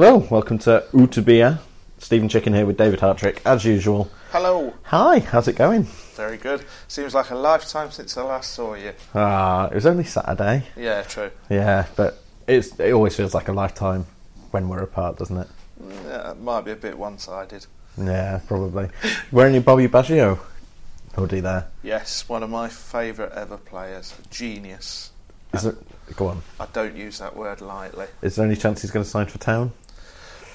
[0.00, 1.58] Hello, welcome to Utabia.
[1.98, 4.08] Steven Chicken here with David Hartrick, as usual.
[4.30, 4.72] Hello.
[4.84, 5.88] Hi, how's it going?
[6.14, 6.64] Very good.
[6.86, 8.92] Seems like a lifetime since I last saw you.
[9.12, 10.62] Ah, it was only Saturday.
[10.76, 11.32] Yeah, true.
[11.50, 14.06] Yeah, but it's it always feels like a lifetime
[14.52, 15.48] when we're apart, doesn't it?
[16.06, 17.66] Yeah, it might be a bit one-sided.
[18.00, 18.90] Yeah, probably.
[19.32, 20.38] Wearing your Bobby Baggio
[21.16, 21.66] hoodie there.
[21.82, 24.14] Yes, one of my favourite ever players.
[24.30, 25.10] Genius.
[25.52, 25.76] Is it?
[26.14, 26.42] Go on.
[26.60, 28.06] I don't use that word lightly.
[28.22, 29.72] Is there any chance he's going to sign for town?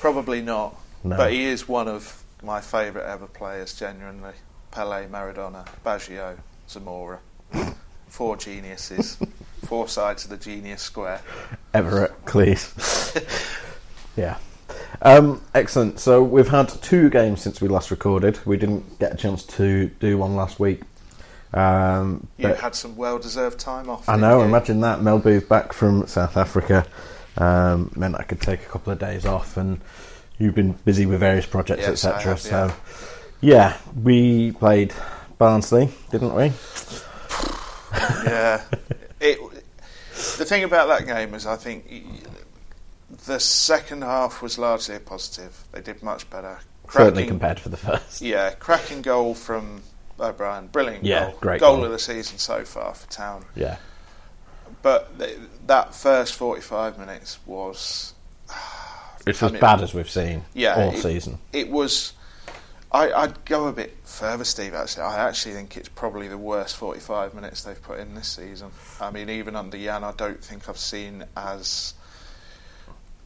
[0.03, 0.77] Probably not.
[1.05, 1.15] No.
[1.15, 4.33] But he is one of my favourite ever players, genuinely.
[4.69, 6.35] Pele, Maradona, Baggio,
[6.67, 7.19] Zamora.
[8.09, 9.17] Four geniuses.
[9.65, 11.21] Four sides of the genius square.
[11.73, 12.73] Everett, please.
[14.17, 14.39] yeah.
[15.01, 16.01] Um, excellent.
[16.01, 18.45] So we've had two games since we last recorded.
[18.45, 20.81] We didn't get a chance to do one last week.
[21.53, 24.09] Um, You had some well-deserved time off.
[24.09, 24.39] I know.
[24.39, 24.47] you?
[24.47, 25.01] Imagine that.
[25.01, 26.85] Mel Booth back from South Africa
[27.37, 29.79] um, meant I could take a couple of days off, and
[30.37, 32.37] you've been busy with various projects, Yes, etc.
[32.37, 32.73] So,
[33.41, 34.93] yeah, we played
[35.37, 36.51] Barnsley, didn't we?
[38.25, 38.61] yeah.
[39.19, 39.39] It,
[40.37, 41.85] the thing about that game is, I think
[43.25, 45.63] the second half was largely a positive.
[45.71, 46.59] They did much better.
[46.89, 48.21] Certainly compared for the first.
[48.21, 49.81] Yeah, cracking goal from
[50.19, 50.67] O'Brien.
[50.67, 51.37] Brilliant Yeah, goal.
[51.41, 51.85] great goal goal.
[51.85, 53.45] of the season so far for Town.
[53.55, 53.77] Yeah,
[54.81, 55.11] But
[55.67, 58.13] that first 45 minutes was.
[59.27, 61.39] it's as mean- bad as we've seen Yeah, all it- season.
[61.51, 62.13] It was.
[62.91, 64.75] I, I'd go a bit further, Steve.
[64.75, 68.69] Actually, I actually think it's probably the worst 45 minutes they've put in this season.
[69.01, 71.95] I mean, even under Jan, I don't think I've seen as.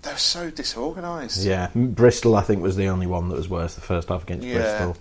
[0.03, 1.43] They're so disorganised.
[1.45, 3.75] Yeah, Bristol I think was the only one that was worse.
[3.75, 4.53] The first half against Yeah.
[4.85, 4.97] Bristol,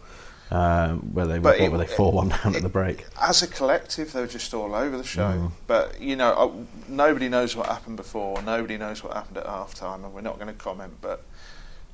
[0.50, 3.04] um, where they were, But what it- were they four one down at the break.
[3.20, 5.22] As a collective, they were just all over the show.
[5.32, 5.52] Mm.
[5.66, 6.50] But you know, uh,
[6.88, 8.40] nobody knows what happened before.
[8.42, 10.94] Nobody knows what happened at half time, and we're not going to comment.
[11.00, 11.22] But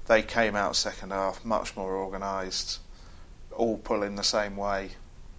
[0.06, 2.80] they came out second half much more organised,
[3.56, 4.90] all pulling the same way,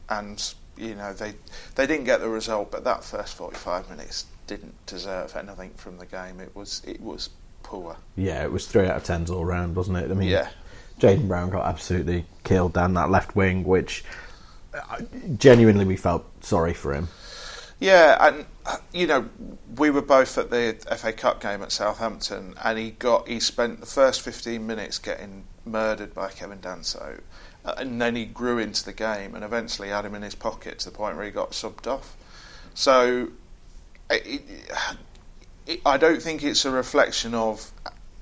[0.10, 1.34] and you know they
[1.76, 2.72] they didn't get the result.
[2.72, 6.40] But that first forty five minutes didn't deserve anything from the game.
[6.40, 7.30] It was it was
[7.62, 7.96] poor.
[8.16, 10.10] Yeah, it was three out of tens all round, wasn't it?
[10.12, 10.50] I mean, Yeah.
[11.04, 14.06] Jaden Brown got absolutely killed down that left wing, which
[14.74, 15.02] uh,
[15.38, 17.10] genuinely we felt sorry for him.
[17.82, 19.28] Yeah, and uh, you know,
[19.76, 23.82] we were both at the FA Cup game at Southampton, and he got he spent
[23.82, 27.20] the first fifteen minutes getting murdered by Kevin Danso,
[27.66, 30.80] uh, and then he grew into the game, and eventually had him in his pocket
[30.80, 32.16] to the point where he got subbed off.
[32.76, 33.28] So,
[34.10, 34.42] it,
[35.68, 37.70] it, I don't think it's a reflection of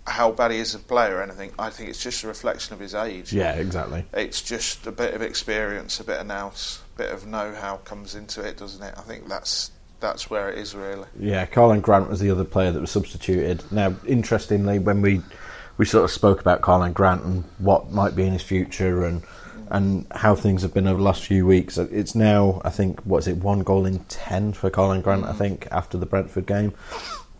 [0.07, 1.51] how bad he is as a player or anything.
[1.59, 3.31] I think it's just a reflection of his age.
[3.31, 4.03] Yeah, exactly.
[4.13, 8.15] It's just a bit of experience, a bit of nous, a bit of know-how comes
[8.15, 8.93] into it, doesn't it?
[8.97, 11.07] I think that's that's where it is really.
[11.19, 13.63] Yeah, Karlan Grant was the other player that was substituted.
[13.71, 15.21] Now, interestingly, when we
[15.77, 19.21] we sort of spoke about Karlan Grant and what might be in his future and
[19.69, 23.19] and how things have been over the last few weeks, it's now I think what
[23.19, 25.37] is it one goal in ten for Karlan Grant I mm.
[25.37, 26.73] think after the Brentford game,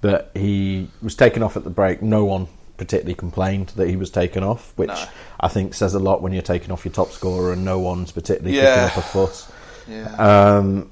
[0.01, 2.01] but he was taken off at the break.
[2.01, 2.47] No one
[2.77, 5.05] particularly complained that he was taken off, which No.
[5.39, 8.11] I think says a lot when you're taking off your top scorer and no one's
[8.11, 8.87] particularly Yeah.
[8.87, 9.51] picking up a fuss.
[9.87, 10.15] Yeah.
[10.57, 10.91] Um,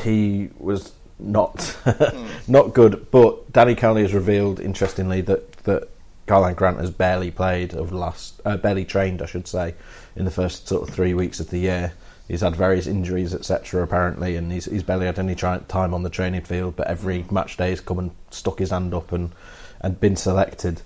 [0.00, 1.76] he was not
[2.48, 5.88] not good, but Danny Cowley has revealed, interestingly, that that
[6.28, 9.74] Karlan Grant has barely played of last, uh, barely trained, I should say,
[10.14, 11.92] in the first sort of three weeks of the year.
[12.28, 13.82] He's had various injuries, etc.
[13.82, 16.76] Apparently, and he's he's barely had any tri- time on the training field.
[16.76, 19.32] But every match day he's come and stuck his hand up and
[19.80, 20.82] and been selected.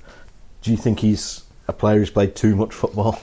[0.63, 3.21] Do you think he's a player who's played too much football?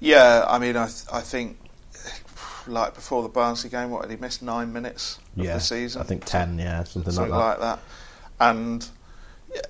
[0.00, 1.58] yeah, I mean, I I think
[2.66, 6.02] like before the Barnsley game, what had he missed nine minutes of the season?
[6.02, 7.60] I think ten, yeah, something, something like that.
[7.60, 7.84] like that.
[8.40, 8.88] And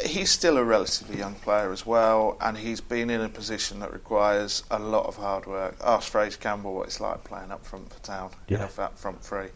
[0.05, 3.93] he's still a relatively young player as well, and he's been in a position that
[3.93, 5.77] requires a lot of hard work.
[5.83, 9.23] Ask Fraizer Campbell what it's like playing up front for Town, you know, that front
[9.23, 9.49] three.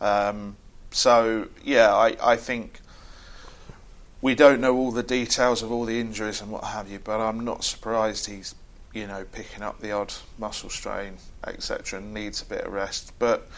[0.00, 0.56] Um,
[0.90, 2.80] so yeah, I, I think
[4.22, 7.20] we don't know all the details of all the injuries and what have you, but
[7.20, 8.54] I'm not surprised he's
[8.92, 11.16] you know picking up the odd muscle strain,
[11.46, 13.12] etc., and needs a bit of rest.
[13.18, 13.48] But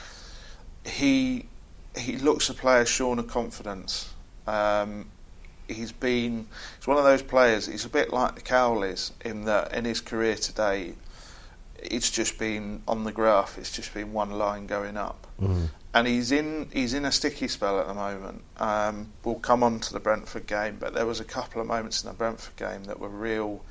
[0.85, 1.47] he
[1.97, 4.13] he looks a player shorn of confidence.
[4.47, 5.07] Um,
[5.69, 6.47] he's been
[6.79, 7.67] he's one of those players.
[7.67, 10.95] He's a bit like the Cowleys in that in his career today,
[11.79, 13.59] it's just been on the graph.
[13.59, 15.69] It's just been one line going up, Mm.
[15.95, 18.43] and he's in he's in a sticky spell at the moment.
[18.59, 22.03] Um, we'll come on to the Brentford game, but there was a couple of moments
[22.05, 23.65] in the Brentford game that were real,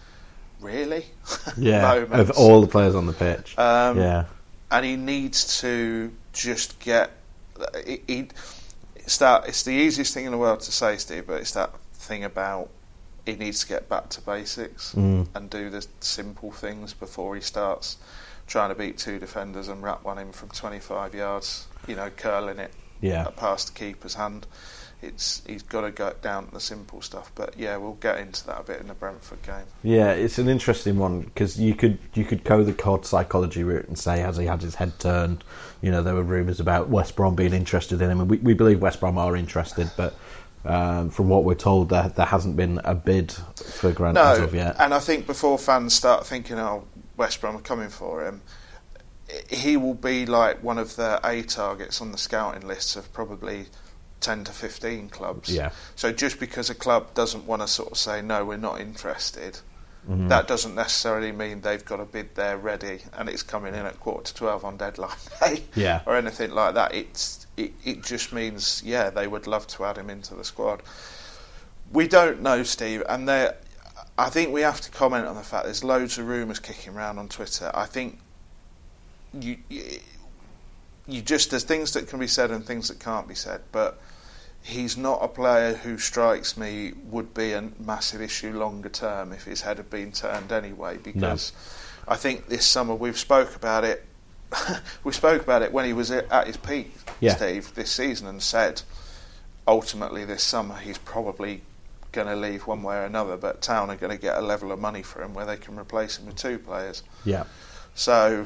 [0.59, 1.05] really,
[1.57, 2.29] Yeah, moments.
[2.31, 3.57] of all the players on the pitch.
[3.57, 4.25] Um, yeah,
[4.71, 7.11] and he needs to just get.
[7.85, 8.27] He, he,
[9.03, 9.47] it's that.
[9.47, 12.69] It's the easiest thing in the world to say, Steve, but it's that thing about
[13.25, 15.27] he needs to get back to basics Mm.
[15.35, 17.97] and do the simple things before he starts
[18.47, 21.67] trying to beat two defenders and wrap one in from 25 yards.
[21.87, 23.27] You know, curling it Yeah.
[23.37, 24.45] past the keeper's hand.
[25.01, 27.31] It's he's got to go down to the simple stuff.
[27.33, 29.65] But yeah, we'll get into that a bit in the Brentford game.
[29.81, 33.87] Yeah, it's an interesting one because you could you could go the COD psychology route
[33.87, 35.43] and say has he had his head turned?
[35.81, 38.53] You know, there were rumours about West Brom being interested in him, and we, we
[38.53, 40.13] believe West Brom are interested, but
[40.65, 44.43] um, from what we're told, there there hasn't been a bid for Grant as No,
[44.43, 44.75] of yet.
[44.79, 46.83] and I think before fans start thinking, "Oh,
[47.17, 48.43] West Brom are coming for him,"
[49.49, 53.65] he will be like one of the A targets on the scouting lists of probably
[54.21, 55.49] ten to fifteen clubs.
[55.53, 55.71] Yeah.
[55.95, 59.59] So just because a club doesn't want to sort of say no, we're not interested,
[60.09, 60.29] Mhm.
[60.29, 63.99] that doesn't necessarily mean they've got a bid there ready and it's coming in at
[63.99, 65.63] quarter to twelve on deadline day.
[65.75, 66.01] Yeah.
[66.07, 66.93] Or anything like that.
[66.95, 70.81] It's it, it just means yeah they would love to add him into the squad.
[71.91, 73.57] We don't know, Steve, and there.
[74.17, 77.17] I think we have to comment on the fact there's loads of rumours kicking around
[77.19, 77.69] on Twitter.
[77.73, 78.19] I think
[79.33, 79.99] you, you
[81.07, 83.99] you just there's things that can be said and things that can't be said, but
[84.63, 89.43] he's not a player who strikes me would be a massive issue longer term if
[89.45, 90.97] his head had been turned anyway.
[90.97, 91.51] Because
[92.07, 94.05] I think this summer we've spoke about it.
[95.03, 97.35] we spoke about it when he was at his peak, Yeah.
[97.35, 98.81] Steve, this season, and said
[99.67, 101.61] ultimately this summer he's probably
[102.11, 103.37] going to leave one way or another.
[103.37, 105.79] But Town are going to get a level of money for him where they can
[105.79, 107.03] replace him with two players.
[107.23, 107.45] Yeah,
[107.95, 108.45] So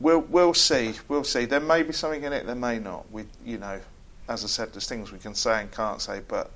[0.00, 0.94] we'll we'll see.
[1.08, 1.44] We'll see.
[1.44, 2.46] There may be something in it.
[2.46, 3.10] There may not.
[3.10, 3.80] We you know,
[4.28, 6.20] as I said, there's things we can say and can't say.
[6.26, 6.50] But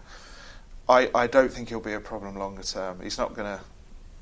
[0.89, 3.01] I I don't think he'll be a problem longer term.
[3.03, 3.63] He's not going to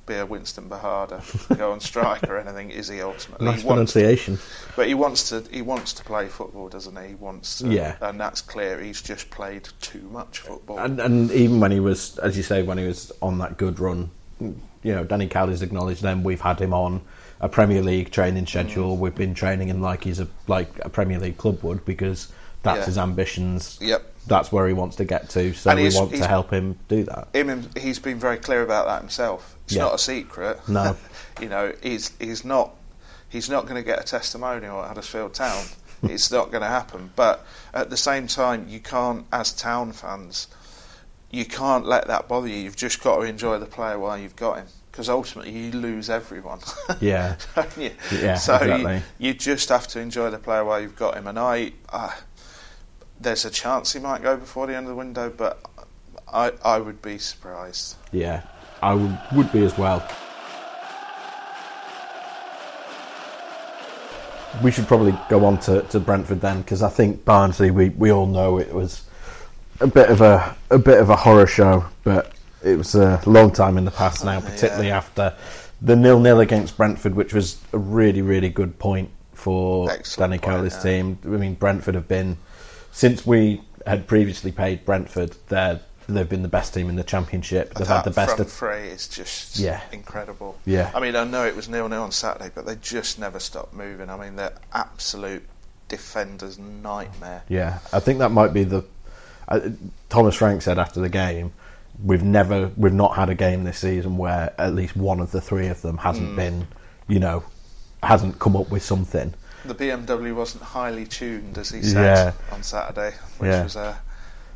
[0.07, 1.21] be a Winston Bahada,
[1.59, 2.71] go on strike or anything.
[2.71, 3.45] Is he ultimately?
[3.47, 4.39] nice he wants, pronunciation.
[4.77, 5.45] but he wants to.
[5.53, 7.09] He wants to play football, doesn't he?
[7.09, 7.59] He wants.
[7.59, 7.97] To, Yeah.
[8.01, 8.81] and that's clear.
[8.81, 10.79] He's just played too much football.
[10.79, 13.79] And, and even when he was, as you say, when he was on that good
[13.79, 14.11] run,
[14.41, 14.55] you
[14.85, 16.25] know, Danny Cowley's acknowledged them.
[16.25, 17.03] We've had him on
[17.41, 18.97] a Premier League training schedule.
[18.97, 19.01] Mm.
[19.01, 22.81] We've been training him like he's a like a Premier League club would because that's
[22.81, 22.85] Yeah.
[22.87, 23.79] his ambitions.
[23.81, 24.07] Yep.
[24.27, 25.53] That's where he wants to get to.
[25.55, 27.29] So we want to help him do that.
[27.33, 29.57] him, he's been very clear about that himself.
[29.65, 29.85] It's Yeah.
[29.85, 30.61] not a secret.
[30.69, 30.97] No.
[31.41, 32.75] you know, he's he's not
[33.29, 35.65] he's not going to get a testimonial at Huddersfield Town.
[36.03, 37.11] it's not going to happen.
[37.17, 40.49] But at the same time, you can't, as Town fans,
[41.31, 42.57] you can't let that bother you.
[42.57, 46.11] You've just got to enjoy the player while you've got him, because ultimately you lose
[46.11, 46.59] everyone.
[47.01, 47.37] Yeah.
[48.11, 48.95] Yeah, so exactly.
[49.19, 51.27] you, you just have to enjoy the player while you've got him.
[51.29, 52.11] And I, uh,
[53.21, 55.61] there's a chance he might go before the end of the window, but
[56.33, 57.97] I I would be surprised.
[58.13, 58.43] Yeah,
[58.83, 60.07] I would, would be as well.
[64.63, 67.71] We should probably go on to, to Brentford then, because I think Barnsley.
[67.71, 69.05] We, we all know it was
[69.81, 72.33] a bit of a a bit of a horror show, but
[72.63, 74.99] it was a long time in the past now, particularly Yeah.
[74.99, 75.35] after
[75.81, 80.39] the nil nil against Brentford, which was a really really good point for Excellent Danny
[80.41, 80.83] point, Cowley's yeah.
[80.83, 81.19] team.
[81.25, 82.37] I mean, Brentford have been
[82.93, 85.37] since we had previously paid Brentford.
[85.49, 87.73] They're they've been the best team in the championship.
[87.75, 88.31] They've had the best.
[88.37, 89.81] front Of, three is just Yeah.
[89.93, 90.59] incredible.
[90.67, 90.91] Yeah.
[90.93, 93.73] I mean, I know it was nil nil on Saturday, but they just never stopped
[93.75, 94.11] moving.
[94.11, 95.47] I mean, they're absolute
[95.89, 97.43] defenders' nightmare.
[97.49, 98.85] yeah, I think that might be the.
[99.49, 99.61] Uh,
[100.09, 101.53] Thomas Frank said after the game,
[102.03, 105.41] "We've never, we've not had a game this season where at least one of the
[105.41, 106.01] three of them Mm.
[106.03, 106.67] hasn't been,
[107.09, 107.43] you know,
[108.03, 112.15] hasn't come up with something." The BMW wasn't highly tuned, as he Yeah.
[112.31, 113.63] said on Saturday, which Yeah.
[113.63, 113.99] was a,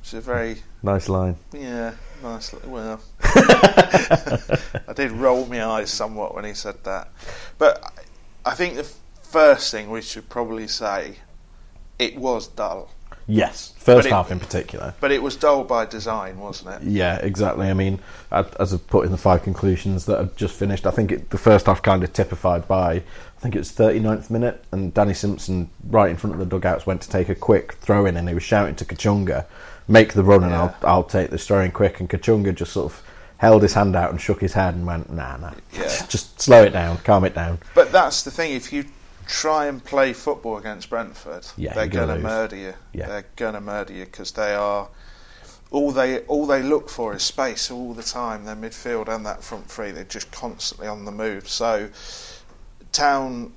[0.01, 1.37] which was a very Nice line.
[1.53, 1.93] yeah
[2.23, 2.53] nice.
[2.53, 7.09] li- Well, I did roll my eyes somewhat when he said that,
[7.59, 7.93] but
[8.45, 8.87] I think the
[9.23, 11.17] first thing we should probably say,
[11.99, 12.91] it was dull,
[13.27, 14.93] Yes, first But it- half in particular.
[15.01, 16.83] but it was dull by design, wasn't it?
[16.83, 17.71] Yeah, exactly.
[17.71, 21.11] I mean, as I've put in the five conclusions that I've just finished, I think
[21.11, 23.03] it, the first half kind of typified by,
[23.45, 27.03] think it was 39th minute, and Danny Simpson, right in front of the dugouts, went
[27.03, 29.45] to take a quick throw in, and he was shouting to Kachunga,
[29.87, 30.63] make the run, and Yeah.
[30.63, 32.01] I'll, I'll take this throw in quick.
[32.01, 33.03] And Kachunga just sort of
[33.37, 35.83] held his hand out and shook his head and went, nah, nah, Yeah.
[36.09, 37.59] just slow it down, calm it down.
[37.75, 38.55] But that's the thing.
[38.55, 38.87] If you
[39.27, 42.73] try and play football against Brentford, Yeah, they're going to murder you.
[42.95, 43.09] Yeah.
[43.09, 44.89] They're going to murder you because they are.
[45.71, 48.45] All they all they look for is space all the time.
[48.45, 51.49] Their midfield and that front three, they're just constantly on the move.
[51.49, 51.89] So,
[52.95, 53.53] Town,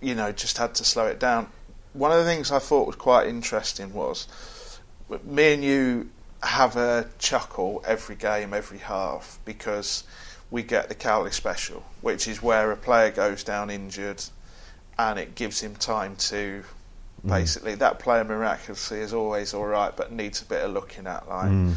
[0.00, 1.48] you know, just had to slow it down.
[1.92, 4.26] One of the things I thought was quite interesting was
[5.24, 6.10] me and you
[6.42, 10.04] have a chuckle every game, every half, because
[10.50, 14.22] we get the Cowley special, which is where a player goes down injured
[14.98, 16.62] and it gives him time to
[17.26, 21.28] basically that player miraculously is always all right but needs a bit of looking at
[21.28, 21.74] like Mm.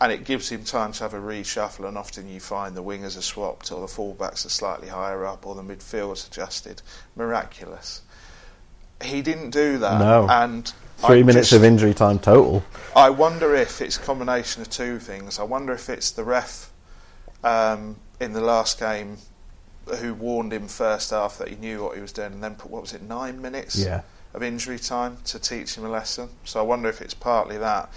[0.00, 1.86] And it gives him time to have a reshuffle.
[1.86, 5.46] And often you find the wingers are swapped, or the fullbacks are slightly higher up,
[5.46, 6.82] or the midfield's adjusted.
[7.16, 8.02] Miraculous.
[9.02, 9.98] He didn't do that.
[9.98, 10.26] No.
[10.28, 12.62] And Three I minutes just- of injury time total.
[12.94, 15.38] I wonder if it's a combination of two things.
[15.38, 16.70] I wonder if it's the ref
[17.42, 19.16] um, in the last game
[20.00, 22.70] who warned him first half that he knew what he was doing, and then put
[22.70, 24.02] what was it nine minutes Yeah.
[24.34, 26.28] of injury time to teach him a lesson.
[26.44, 27.90] So I wonder if it's partly that.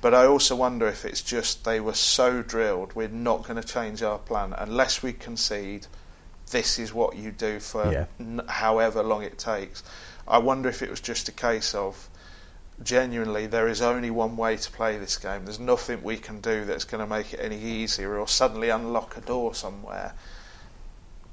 [0.00, 3.66] But I also wonder if it's just they were so drilled, we're not going to
[3.66, 5.86] change our plan unless we concede.
[6.50, 8.06] This is what you do for Yeah.
[8.18, 9.82] n- however long it takes.
[10.26, 12.08] I wonder if it was just a case of
[12.82, 15.44] genuinely there is only one way to play this game.
[15.44, 19.16] There's nothing we can do that's going to make it any easier or suddenly unlock
[19.18, 20.14] a door somewhere.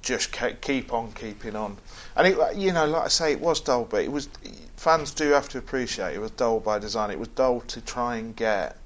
[0.08, 1.76] Just keep on keeping on,
[2.16, 4.30] and it, you know, like I say, it was dull, but it was
[4.78, 7.12] fans do have to appreciate it was dull by design.
[7.12, 8.78] It was dull to try and get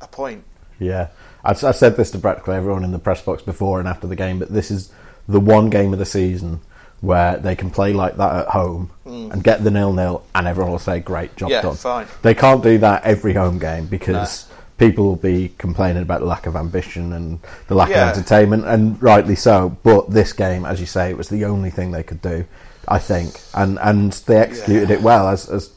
[0.00, 0.42] a point.
[0.78, 1.08] Yeah,
[1.44, 4.16] I, I said this to practically everyone in the press box before and after the
[4.16, 4.90] game, but this is
[5.28, 6.60] the one game of the season
[7.02, 10.72] where they can play like that at home and get the nil nil, and everyone
[10.72, 11.52] will say, "Great job Mm.
[11.52, 12.06] Yeah, done." fine.
[12.22, 14.46] They can't do that every home game because
[14.80, 18.10] people will be complaining about the lack of ambition and the lack Yeah.
[18.10, 19.76] of entertainment, and rightly so.
[19.84, 22.46] But this game, as you say, it was the only thing they could do,
[22.88, 24.96] I think, and and they executed Yeah.
[24.96, 25.70] it well as as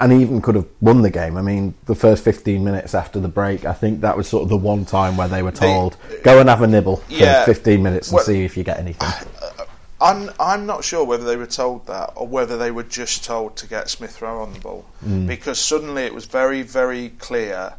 [0.00, 1.36] and even could have won the game.
[1.36, 4.48] I mean, the first 15 minutes after the break, I think that was sort of
[4.48, 7.44] the one time where they were told, go and have a nibble for Yeah.
[7.44, 9.08] 15 minutes and Well- see if you get anything.
[10.00, 13.56] I'm I'm not sure whether they were told that or whether they were just told
[13.56, 15.26] to get Smith Rowe on the ball mm.
[15.26, 17.74] because suddenly it was very very clear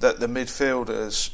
[0.00, 1.30] that the midfielders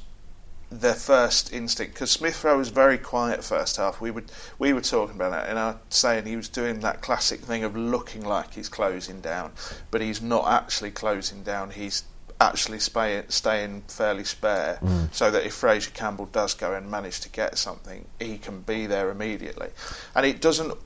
[0.70, 4.00] their first instinct because Smith Rowe was very quiet first half.
[4.00, 7.00] We would we were talking about that, and I was saying he was doing that
[7.00, 9.52] classic thing of looking like he's closing down,
[9.90, 11.70] but he's not actually closing down.
[11.70, 12.04] He's
[12.40, 15.12] actually spay, staying fairly spare mm.
[15.14, 18.86] so that if Fraizer Campbell does go and manage to get something, he can be
[18.86, 19.68] there immediately.
[20.14, 20.76] And it doesn't.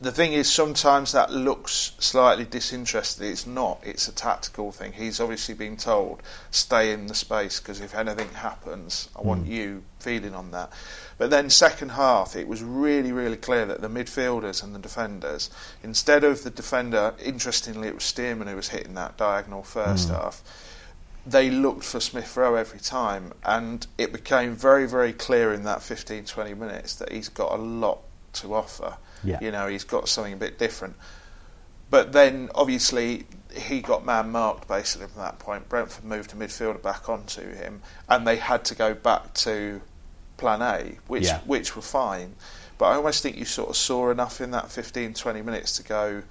[0.00, 3.26] The thing is, sometimes that looks slightly disinterested.
[3.26, 3.80] It's not.
[3.82, 4.92] It's a tactical thing.
[4.92, 9.52] He's obviously been told stay in the space because if anything happens, I want hmm.
[9.52, 10.72] you feeding on that.
[11.18, 15.50] But then second half, it was really, really clear that the midfielders and the defenders,
[15.82, 20.14] instead of the defender, interestingly, it was Stearman who was hitting that diagonal first hmm.
[20.14, 20.42] half
[21.26, 25.82] they looked for Smith Rowe every time, and it became very, very clear in that
[25.82, 27.98] 15, 20 minutes that he's got a lot
[28.34, 28.96] to offer.
[29.24, 29.38] Yeah.
[29.40, 30.96] You know, he's got something a bit different.
[31.90, 35.68] But then, obviously, he got man marked basically from that point.
[35.68, 39.80] Brentford moved a midfielder back onto him, and they had to go back to
[40.36, 41.40] plan A, which Yeah.
[41.46, 42.36] which were fine.
[42.76, 45.82] But I almost think you sort of saw enough in that 15, 20 minutes to
[45.82, 46.22] go,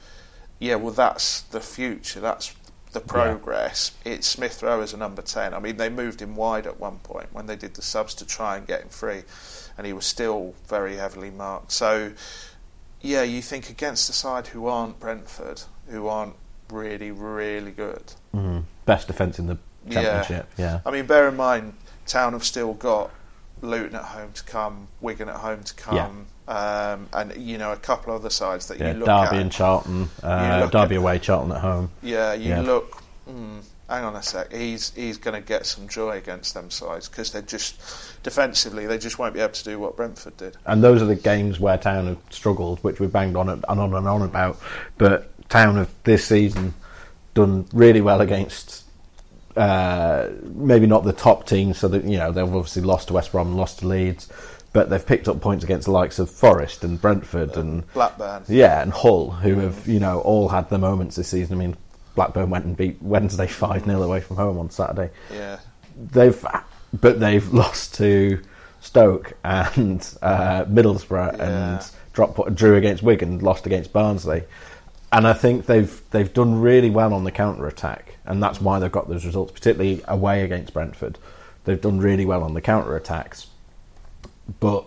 [0.60, 2.22] yeah, well, that's the future.
[2.22, 2.56] That's
[2.94, 3.91] the progress.
[4.06, 5.53] It's Smith Rowe as a number 10.
[5.53, 8.25] I mean, they moved him wide at one point when they did the subs to
[8.25, 9.24] try and get him free,
[9.77, 11.72] and he was still very heavily marked.
[11.74, 12.13] So,
[13.01, 16.36] yeah, you think against a side who aren't Brentford, who aren't
[16.72, 18.13] really, really good.
[18.36, 18.63] Mhm.
[18.86, 19.58] Best defence in the
[19.89, 20.50] championship.
[20.58, 20.80] Yeah.
[20.86, 21.74] I mean, bear in mind,
[22.06, 23.10] Town have still got
[23.62, 27.77] Luton at home to come, Wigan at home to come, um, and you know a
[27.77, 29.30] couple of other sides that Yeah, you look Derby at.
[29.32, 30.10] Derby and Charlton.
[30.24, 31.89] Uh, Derby at- away, Charlton at home.
[32.01, 32.62] Yeah, you Yeah.
[32.62, 33.01] look.
[33.30, 34.53] Mm, hang on a sec.
[34.53, 37.79] He's he's going to get some joy against them sides because they're just
[38.24, 40.58] defensively they just won't be able to do what Brentford did.
[40.65, 43.94] And those are the games where Town have struggled, which we banged on and on
[43.94, 44.60] and on about.
[44.98, 46.74] But Town have this season
[47.34, 48.84] done really well against
[49.56, 51.79] uh, maybe not the top teams.
[51.79, 54.29] So that you know they've obviously lost to West Brom, and lost to Leeds,
[54.74, 58.44] but they've picked up points against the likes of Forest and Brentford and Blackburn.
[58.48, 61.56] yeah, and Hull, who have you know all had their moments this season.
[61.56, 61.77] I mean,
[62.17, 65.12] Blackburn went and beat Wednesday five 0 away from home on Saturday.
[65.31, 65.59] Yeah,
[65.95, 66.45] They've,
[67.00, 68.41] but they've lost to
[68.81, 71.75] Stoke and uh, Middlesbrough Yeah.
[71.77, 74.43] and dropped drew against Wigan, lost against Barnsley,
[75.12, 78.79] and I think they've they've done really well on the counter attack, and that's why
[78.79, 81.19] they've got those results, particularly away against Brentford.
[81.65, 83.47] They've done really well on the counter attacks,
[84.59, 84.86] but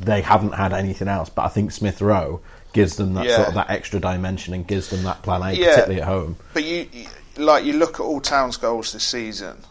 [0.00, 1.30] they haven't had anything else.
[1.30, 2.40] But I think Smith Rowe
[2.72, 3.36] gives them that Yeah.
[3.36, 5.66] sort of that extra dimension and gives them that plan A, Yeah.
[5.66, 6.36] particularly at home.
[6.54, 6.88] but you
[7.36, 9.64] like you look at all Town's goals this season,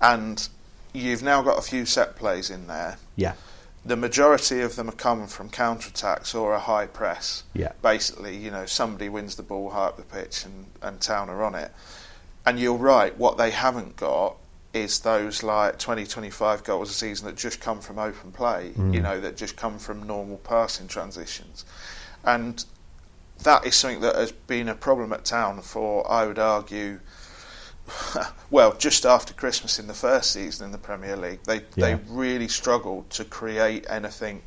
[0.00, 0.48] and
[0.92, 2.98] you've now got a few set plays in there.
[3.16, 3.32] Yeah,
[3.84, 7.44] the majority of them are coming from counter attacks or a high press.
[7.54, 7.72] Yeah.
[7.82, 11.42] Basically, you know, somebody wins the ball high up the pitch and, and Town are
[11.42, 11.72] on it.
[12.44, 14.36] And you're right, what they haven't got
[14.72, 18.82] is those like 20, 25 goals a season that just come from open play, you
[18.82, 19.02] mm.
[19.02, 21.64] know, that just come from normal passing transitions.
[22.24, 22.64] And
[23.42, 27.00] that is something that has been a problem at Town for, I would argue,
[28.50, 31.62] well, just after Christmas in the first season in the Premier League, they Yeah.
[31.76, 34.42] they really struggled to create anything,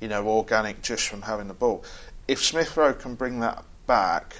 [0.00, 1.84] you know, organic just from having the ball.
[2.28, 4.36] If Smith Rowe can bring that back,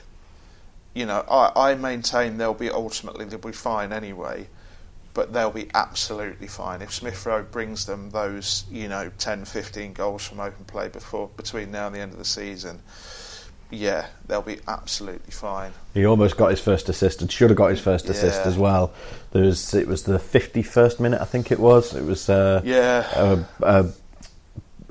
[0.95, 4.49] you know, I, I maintain they'll be ultimately they'll be fine anyway,
[5.15, 9.93] but they'll be absolutely fine if Smith Rowe brings them those, you know, 10, 15
[9.93, 12.81] goals from open play before between now and the end of the season.
[13.71, 15.73] Yeah, they'll be absolutely fine.
[15.95, 18.49] He almost got his first assist and should have got his first assist Yeah.
[18.49, 18.93] as well.
[19.33, 21.95] There was it was the fifty first minute, I think it was.
[21.95, 23.45] It was uh, Yeah.
[23.63, 23.87] a,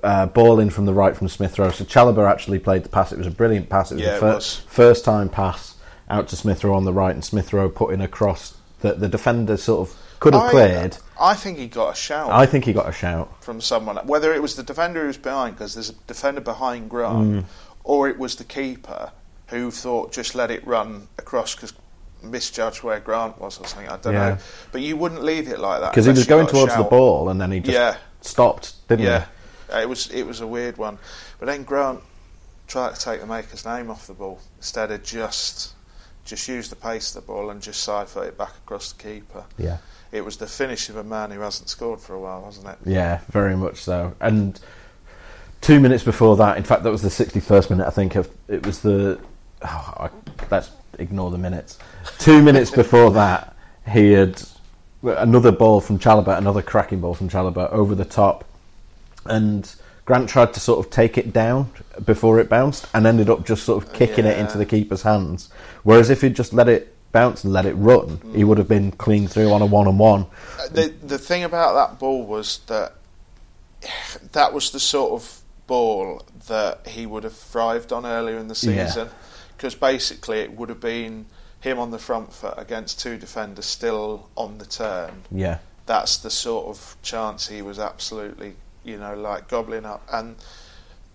[0.03, 1.69] a, ball in from the right from Smith Rowe.
[1.71, 3.11] So Chalobah actually played the pass.
[3.11, 3.91] It was a brilliant pass.
[3.91, 4.55] It was Yeah, the fir- was.
[4.67, 5.75] first time pass
[6.09, 8.99] out to Smith Rowe on the right, and Smith Rowe put in a cross that
[8.99, 10.97] the defender sort of could have I- cleared.
[11.19, 12.31] I think he got a shout.
[12.31, 13.29] I think he got a shout.
[13.43, 16.89] from someone, whether it was the defender who was behind, because there's a defender behind
[16.89, 17.43] Grant, Mm.
[17.83, 19.11] or it was the keeper
[19.47, 21.73] who thought just let it run across because
[22.23, 23.89] misjudged where Grant was or something.
[23.89, 24.29] I don't Yeah.
[24.29, 24.37] know,
[24.71, 27.41] but you wouldn't leave it like that Because he was going towards the ball and
[27.41, 27.97] then he just Yeah.
[28.21, 29.25] stopped, didn't Yeah,
[29.73, 29.81] he?
[29.81, 30.97] It was it was a weird one,
[31.39, 31.99] but then Grant
[32.67, 35.73] tried to take the maker's name off the ball instead of just
[36.25, 39.43] just use the pace of the ball and just siphon it back across the keeper.
[39.57, 39.77] Yeah.
[40.11, 42.77] It was the finish of a man who hasn't scored for a while, wasn't it?
[42.85, 44.13] Yeah, very much so.
[44.19, 44.59] And
[45.61, 48.15] two minutes before that, in fact, that was the 61st minute, I think.
[48.15, 49.19] Of, it was the.
[49.63, 50.09] Oh, I,
[50.49, 51.79] let's ignore the minutes.
[52.17, 53.55] Two minutes before that,
[53.89, 54.41] he had
[55.03, 58.43] another ball from Chalobah, another cracking ball from Chalobah over the top.
[59.25, 59.73] And
[60.05, 61.71] Grant tried to sort of take it down
[62.05, 65.49] before it bounced and ended up just sort of kicking it into the keeper's hands.
[65.83, 68.91] Whereas if he'd just let it bounce and let it run, he would have been
[68.91, 70.25] clean through on a one on one.
[70.71, 72.93] The the thing about that ball was that
[74.31, 78.55] that was the sort of ball that he would have thrived on earlier in the
[78.55, 79.09] season
[79.55, 81.25] because basically it would have been
[81.61, 85.59] him on the front foot against two defenders still on the turn Yeah.
[85.85, 90.35] that's the sort of chance he was absolutely you know like gobbling up and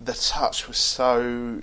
[0.00, 1.60] the touch was so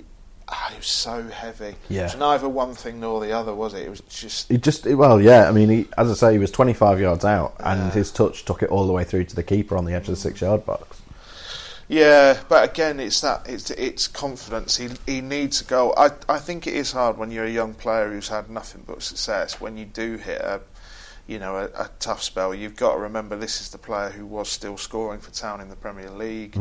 [0.48, 2.02] ah, it was so heavy Yeah.
[2.02, 4.86] it was neither one thing nor the other was it it was just He just
[4.86, 5.48] well, yeah.
[5.48, 7.90] I mean, he, as I say, he was 25 yards out, and Yeah.
[7.90, 10.14] his touch took it all the way through to the keeper on the edge of
[10.14, 11.00] the six-yard box.
[11.86, 14.76] Yeah, but again, it's that it's it's confidence.
[14.78, 15.92] He he needs a goal.
[15.98, 19.02] I I think it is hard when you're a young player who's had nothing but
[19.02, 19.60] success.
[19.60, 20.60] When you do hit a,
[21.26, 24.26] you know, a, a tough spell, you've got to remember this is the player who
[24.26, 26.56] was still scoring for Town in the Premier League.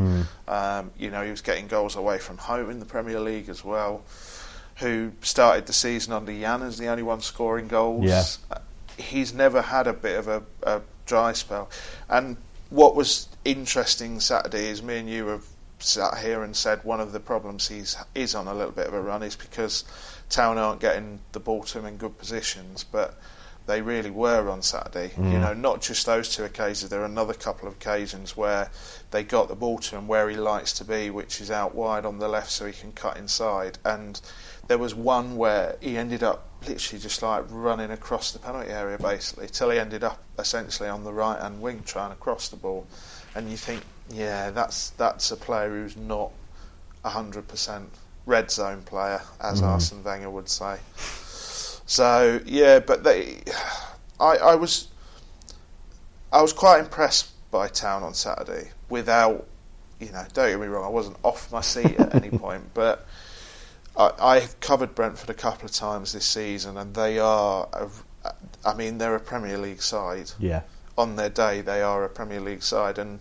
[0.47, 3.63] Um, you know, he was getting goals away from home in the Premier League as
[3.63, 4.03] well.
[4.77, 8.05] Who started the season under Jan as the only one scoring goals.
[8.05, 8.23] Yeah.
[8.49, 8.59] Uh,
[8.95, 11.71] He's never had a bit of a, a dry spell,
[12.09, 12.37] and
[12.69, 15.45] what was interesting Saturday is me and you have
[15.79, 18.93] sat here and said one of the problems he's is on a little bit of
[18.93, 19.83] a run is because
[20.29, 23.15] Town aren't getting the ball to him in good positions, but
[23.65, 25.13] they really were on Saturday.
[25.17, 25.41] You mm.
[25.41, 26.89] know, not just those two occasions.
[26.89, 28.69] There are another couple of occasions where
[29.11, 32.05] they got the ball to him where he likes to be, which is out wide
[32.05, 33.77] on the left, so he can cut inside.
[33.85, 34.19] And
[34.67, 38.97] there was one where he ended up literally just like running across the penalty area,
[38.97, 42.57] basically, till he ended up essentially on the right hand wing trying to cross the
[42.57, 42.85] ball.
[43.35, 46.31] And you think, yeah, that's that's a player who's not
[47.03, 47.89] hundred percent
[48.25, 49.65] red zone player, as mm.
[49.65, 50.77] Arsene Wenger would say.
[51.85, 53.41] So yeah, but they,
[54.19, 54.87] I, I was,
[56.31, 58.69] I was quite impressed by Town on Saturday.
[58.89, 59.47] Without,
[59.99, 63.05] you know, don't get me wrong, I wasn't off my seat at any point, but
[63.97, 68.33] I, I've covered Brentford a couple of times this season, and they are, a,
[68.65, 70.31] I mean, they're a Premier League side.
[70.39, 70.61] Yeah,
[70.97, 73.19] On their day, they are a Premier League side, and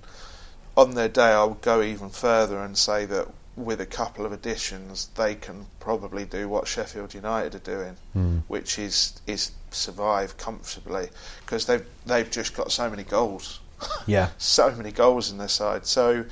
[0.76, 4.32] on their day, I would go even further and say that with a couple of
[4.32, 8.38] additions, they can probably do what Sheffield United are doing, hmm.
[8.48, 11.08] which is is survive comfortably
[11.40, 13.60] because they've they've just got so many goals,
[14.06, 15.86] yeah, so many goals in their side.
[15.86, 16.24] So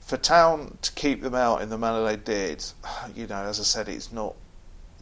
[0.00, 2.64] for Town to keep them out in the manner they did,
[3.14, 4.34] you know, as I said, it's not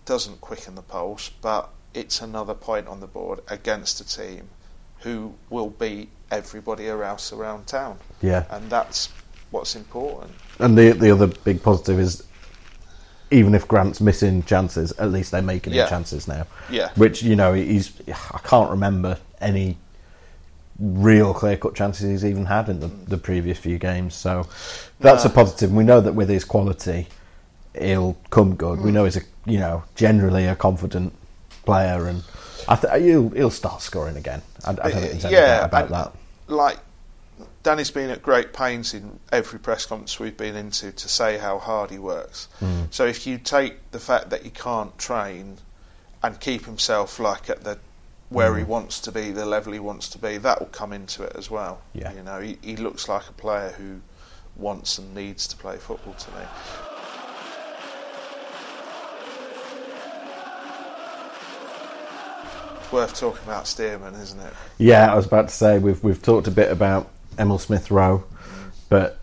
[0.05, 4.49] doesn't quicken the pulse, but it's another point on the board against a team
[4.99, 8.45] who will beat everybody else around town, yeah.
[8.51, 9.11] and that's
[9.51, 10.33] what's important.
[10.59, 12.23] And the the other big positive is,
[13.31, 15.89] even if Grant's missing chances, at least they're making Yeah.
[15.89, 16.47] chances now.
[16.71, 16.91] Yeah.
[16.95, 17.93] Which you know he's.
[18.09, 19.77] I can't remember any
[20.79, 24.15] real clear cut chances he's even had in the, the previous few games.
[24.15, 24.47] So
[25.01, 25.73] that's a positive.
[25.73, 27.09] We know that with his quality,
[27.79, 28.81] he'll come good.
[28.81, 28.95] We hmm.
[28.95, 31.13] know he's a you know generally a confident
[31.65, 32.23] player, and
[32.69, 34.43] I th- he'll he'll start scoring again.
[34.65, 36.13] I, I don't think there's any Yeah, about and- that.
[36.49, 36.79] like
[37.65, 41.59] Danny's been at great pains in every press conference we've been into to say how
[41.59, 42.47] hard he works.
[42.61, 42.89] Mm.
[42.91, 45.57] So if you take the fact that he can't train
[46.23, 47.79] and keep himself like at the
[48.29, 48.69] where he mm.
[48.69, 51.51] wants to be, the level he wants to be, that will come into it as
[51.51, 51.81] well.
[51.95, 52.13] Yeah.
[52.13, 54.01] You know, he, he looks like a player who
[54.57, 56.47] wants and needs to play football to me.
[62.81, 64.53] It's worth talking about Stearman, isn't it?
[64.77, 68.25] Yeah, I was about to say we've we've talked a bit about Emile Smith Rowe,
[68.89, 69.21] but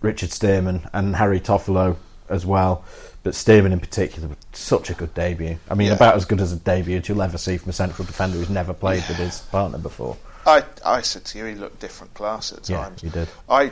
[0.00, 1.96] Richard Stearman and Harry Toffolo
[2.28, 2.84] as well.
[3.22, 5.58] But Stearman in particular, such a good debut.
[5.70, 5.94] I mean, Yeah.
[5.94, 8.50] about as good as a debut as you'll ever see from a central defender who's
[8.50, 10.16] never played with his partner before.
[10.44, 13.00] I, I said to you, he looked different class at Yeah, times.
[13.02, 13.28] he did.
[13.48, 13.70] I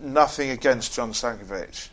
[0.00, 1.88] nothing against Jon Stankovic,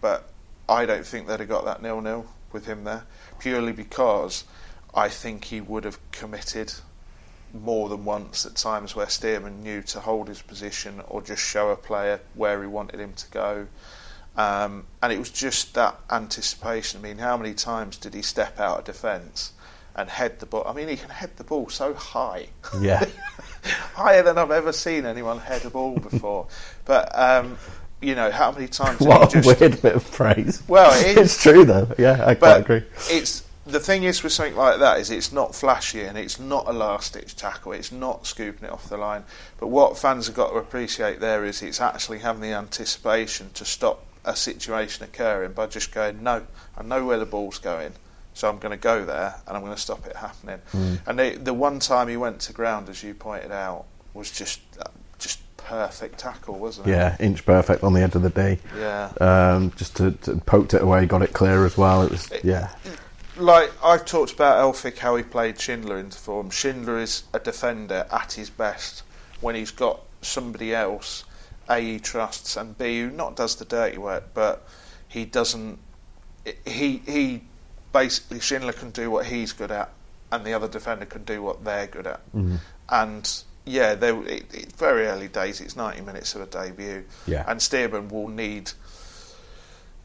[0.00, 0.28] but
[0.68, 3.04] I don't think they'd have got that nil nil with him there
[3.38, 4.44] purely because
[4.94, 6.72] I think he would have committed
[7.54, 11.70] more than once at times where Stearman knew to hold his position or just show
[11.70, 13.66] a player where he wanted him to go.
[14.36, 17.00] Um, and it was just that anticipation.
[17.00, 19.52] I mean, how many times did he step out of defence
[19.96, 20.64] and head the ball?
[20.66, 22.46] I mean, he can head the ball so high
[22.80, 23.04] Yeah,
[23.94, 26.46] higher than I've ever seen anyone head a ball before.
[26.84, 27.58] but um,
[28.00, 28.98] you know, how many times?
[29.00, 30.62] did what a just, weird bit of praise.
[30.68, 31.34] Well, it is.
[31.34, 31.92] it's true though.
[31.98, 32.84] Yeah, I quite agree.
[33.10, 36.66] it's the thing is with something like that is it's not flashy and it's not
[36.66, 37.72] a last ditch tackle.
[37.72, 39.24] It's not scooping it off the line.
[39.58, 43.64] But what fans have got to appreciate there is it's actually having the anticipation to
[43.64, 47.92] stop a situation occurring by just going, no, I know where the ball's going.
[48.34, 50.60] So I'm going to go there and I'm going to stop it happening.
[51.06, 54.60] And the, the one time he went to ground, as you pointed out, was just
[54.80, 54.84] uh,
[55.18, 56.90] just perfect tackle, wasn't it?
[56.90, 58.60] Yeah, inch perfect on the edge of the D.
[58.78, 59.12] Yeah.
[59.20, 62.02] Um, just to, to poked it away, got it clear as well.
[62.02, 62.70] It was yeah,
[63.38, 66.50] like I've talked about Elphick how he played Schindler into form.
[66.50, 69.02] Schindler is a defender at his best
[69.40, 71.24] when he's got somebody else
[71.68, 74.66] a he trusts and b who not does the dirty work, but
[75.08, 75.78] he doesn't.
[76.64, 77.42] He he
[77.92, 79.90] basically Schindler can do what he's good at,
[80.32, 82.20] and the other defender can do what they're good at.
[82.32, 82.56] Mm-hmm.
[82.88, 85.60] And yeah, they it, it, very early days.
[85.60, 87.44] It's ninety minutes of a debut, Yeah.
[87.46, 88.70] and Stearman will need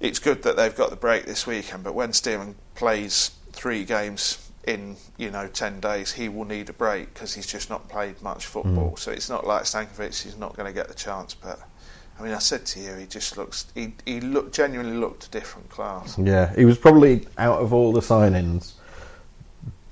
[0.04, 4.52] it's good that they've got the break this weekend, but when Stearman plays three games
[4.66, 8.22] in you know ten days, he will need a break because he's just not played
[8.22, 8.92] much football.
[8.92, 9.00] Mm.
[9.00, 11.34] So it's not like Stankovic; he's not going to get the chance.
[11.34, 11.58] But
[12.20, 15.30] I mean, I said to you, he just looks he he looked genuinely looked a
[15.30, 16.18] different class.
[16.20, 16.54] yeah.
[16.54, 18.74] He was probably out of all the signings,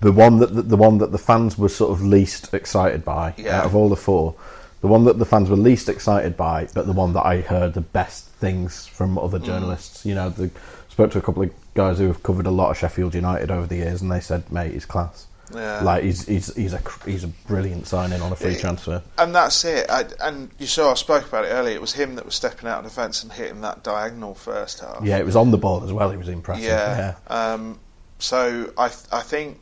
[0.02, 3.34] the one that the, the one that the fans were sort of least excited by
[3.38, 3.60] Yeah.
[3.60, 4.36] out of all the four.
[4.82, 7.76] The one that the fans were least excited by, but the one that I heard
[7.76, 9.46] the best things from other Mm.
[9.46, 10.06] journalists.
[10.06, 10.50] You know, the,
[10.90, 13.66] spoke to a couple of guys who have covered a lot of Sheffield United over
[13.68, 15.28] the years, and they said, "Mate, he's class.
[15.54, 15.82] Yeah.
[15.84, 18.60] Like he's he's he's a he's a brilliant signing on a free Yeah.
[18.60, 19.90] transfer." And that's it.
[19.90, 21.76] I, and you saw I spoke about it earlier.
[21.76, 25.00] It was him that was stepping out of defence and hitting that diagonal first half.
[25.04, 26.10] Yeah, it was on the ball as well.
[26.10, 26.66] He was impressive.
[26.66, 27.16] Yeah.
[27.28, 27.80] Um,
[28.20, 29.60] so I I think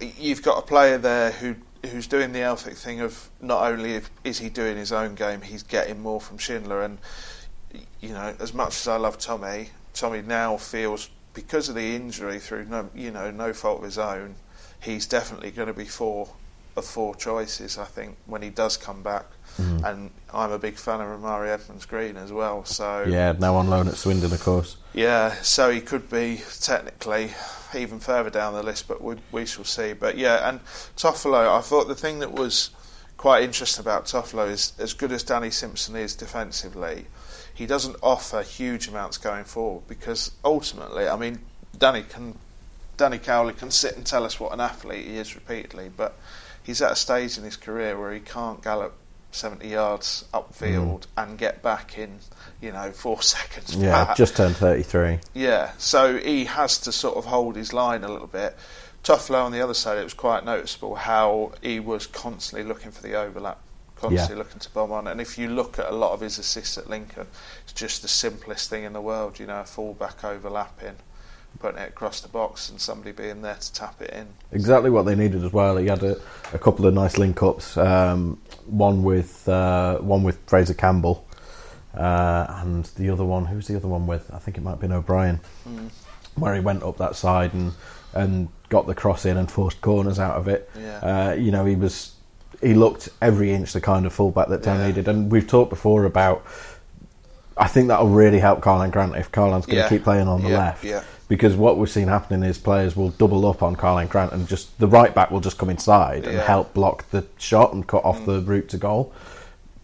[0.00, 1.54] you've got a player there who
[1.90, 5.40] who's doing the Elphick thing of not only if, is he doing his own game,
[5.40, 6.82] he's getting more from Schindler.
[6.82, 6.98] And
[8.00, 12.38] you know, as much as I love Tommy, Tommy now feels because of the injury
[12.40, 14.34] through no you know no fault of his own,
[14.80, 16.28] he's definitely going to be four
[16.76, 17.78] of four choices.
[17.78, 19.26] I think when he does come back.
[19.58, 19.84] Mm-hmm.
[19.84, 22.64] And I'm a big fan of Rarmani Edmonds Green as well.
[22.64, 24.76] So Yeah, now on loan at Swindon, of course.
[24.94, 27.32] yeah, so he could be technically
[27.74, 29.94] even further down the list, but we, we shall see.
[29.94, 30.60] But yeah, and
[30.96, 32.70] Toffolo, I thought the thing that was
[33.16, 37.06] quite interesting about Toffolo is as good as Danny Simpson is defensively,
[37.58, 41.40] he doesn't offer huge amounts going forward because ultimately, I mean,
[41.76, 42.38] Danny can.
[42.96, 46.18] Danny Cowley can sit and tell us what an athlete he is repeatedly, but
[46.64, 48.92] he's at a stage in his career where he can't gallop
[49.30, 51.06] 70 yards upfield mm.
[51.16, 52.18] and get back in,
[52.60, 53.76] you know, four seconds.
[53.76, 54.16] Yeah, back.
[54.16, 55.20] just turned 33.
[55.32, 58.56] Yeah, so he has to sort of hold his line a little bit.
[59.04, 63.02] Toffolo on the other side, it was quite noticeable how he was constantly looking for
[63.02, 63.60] the overlap,
[64.00, 64.38] constantly Yeah.
[64.38, 65.06] looking to bomb on.
[65.08, 67.26] And if you look at a lot of his assists at Lincoln,
[67.64, 70.96] it's just the simplest thing in the world, you know, a fullback overlapping,
[71.60, 74.26] putting it across the box and somebody being there to tap it in.
[74.52, 75.76] Exactly what they needed as well.
[75.76, 76.16] He had a,
[76.52, 77.76] a couple of nice link ups.
[77.76, 81.24] Um, one with uh, one with Fraizer Campbell,
[81.96, 83.46] uh, and the other one.
[83.46, 84.30] Who's the other one with?
[84.32, 85.40] I think it might have been O'Brien,
[86.36, 87.72] where he went up that side and
[88.14, 90.70] and got the cross in and forced corners out of it.
[90.78, 90.98] Yeah.
[90.98, 92.12] Uh, you know, he was
[92.60, 94.86] he looked every inch the kind of fullback that Town Yeah.
[94.88, 95.08] needed.
[95.08, 96.44] And we've talked before about.
[97.56, 99.88] I think that'll really help Karlan Grant if Karlan's going to Yeah.
[99.88, 101.02] keep playing on the Yeah, left yeah.
[101.26, 104.78] because what we've seen happening is players will double up on Karlan Grant and just
[104.78, 106.38] the right back will just come inside and.
[106.38, 106.44] Mm.
[106.44, 109.12] help block the shot and cut off the route to goal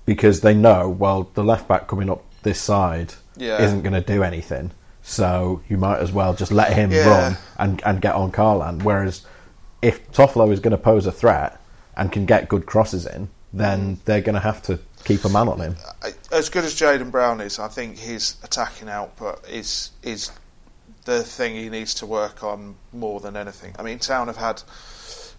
[0.06, 4.22] because they know well the left back coming up this side isn't going to do
[4.22, 4.70] anything
[5.02, 9.22] so you might as well just let him run and, and get on Karlan whereas
[9.82, 11.58] if Toffolo is going to pose a threat
[11.96, 14.04] and can get good crosses in, then mm.
[14.04, 15.76] they're going to have to keep a man on him.
[16.32, 20.30] As good as Jaden Brown is, I think his attacking output is is
[21.04, 23.74] the thing he needs to work on more than anything.
[23.78, 24.62] I mean, Town have had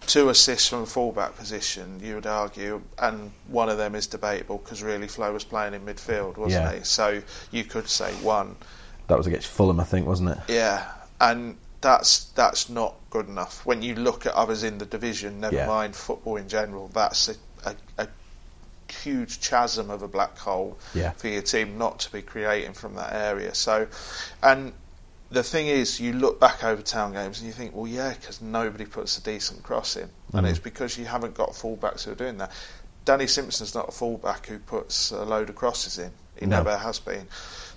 [0.06, 4.58] two assists from a fullback position, you would argue, and one of them is debatable
[4.58, 6.78] because really Flo was playing in midfield, wasn't Yeah.
[6.78, 6.84] he?
[6.84, 8.56] So you could say one.
[9.08, 10.38] That was against Fulham, I think, wasn't it?
[10.48, 10.84] Yeah,
[11.20, 13.64] and that's that's not good enough.
[13.66, 15.66] When you look at others in the division, never Yeah.
[15.66, 17.34] mind football in general, that's a,
[17.64, 18.08] a, a
[19.02, 21.10] huge chasm of a black hole Yeah.
[21.12, 23.54] for your team not to be creating from that area.
[23.54, 23.88] So,
[24.42, 24.72] and
[25.30, 28.40] the thing is, you look back over town games and you think, well, yeah, because
[28.40, 30.50] nobody puts a decent cross in, and Mhm.
[30.50, 32.52] it's because you haven't got fullbacks who are doing that.
[33.04, 36.12] Danny Simpson's not a fullback who puts a load of crosses in.
[36.36, 36.56] He No.
[36.58, 37.26] never has been.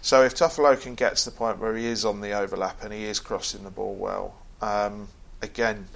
[0.02, 2.94] So if Toffolo can get to the point where he is on the overlap and
[2.94, 5.08] he is crossing the ball well, um,
[5.42, 5.88] again,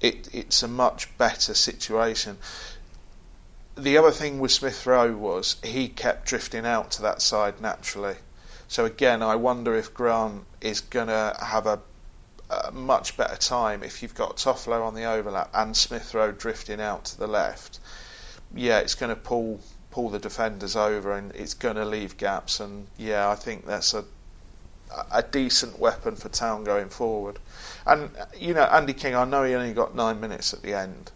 [0.00, 2.36] it, it's a much better situation.
[3.76, 8.16] The other thing with Smith Rowe was he kept drifting out to that side naturally.
[8.68, 11.80] So again, I wonder if Grant is going to have a,
[12.50, 16.80] a much better time if you've got Toffolo on the overlap and Smith Rowe drifting
[16.80, 17.78] out to the left.
[18.54, 19.60] Yeah, it's going to pull
[19.92, 22.58] pull the defenders over and it's going to leave gaps.
[22.58, 24.04] And yeah, I think that's a
[25.10, 27.38] a decent weapon for Town going forward.
[27.86, 31.10] And you know, Andy King, I know he only got nine minutes at the end,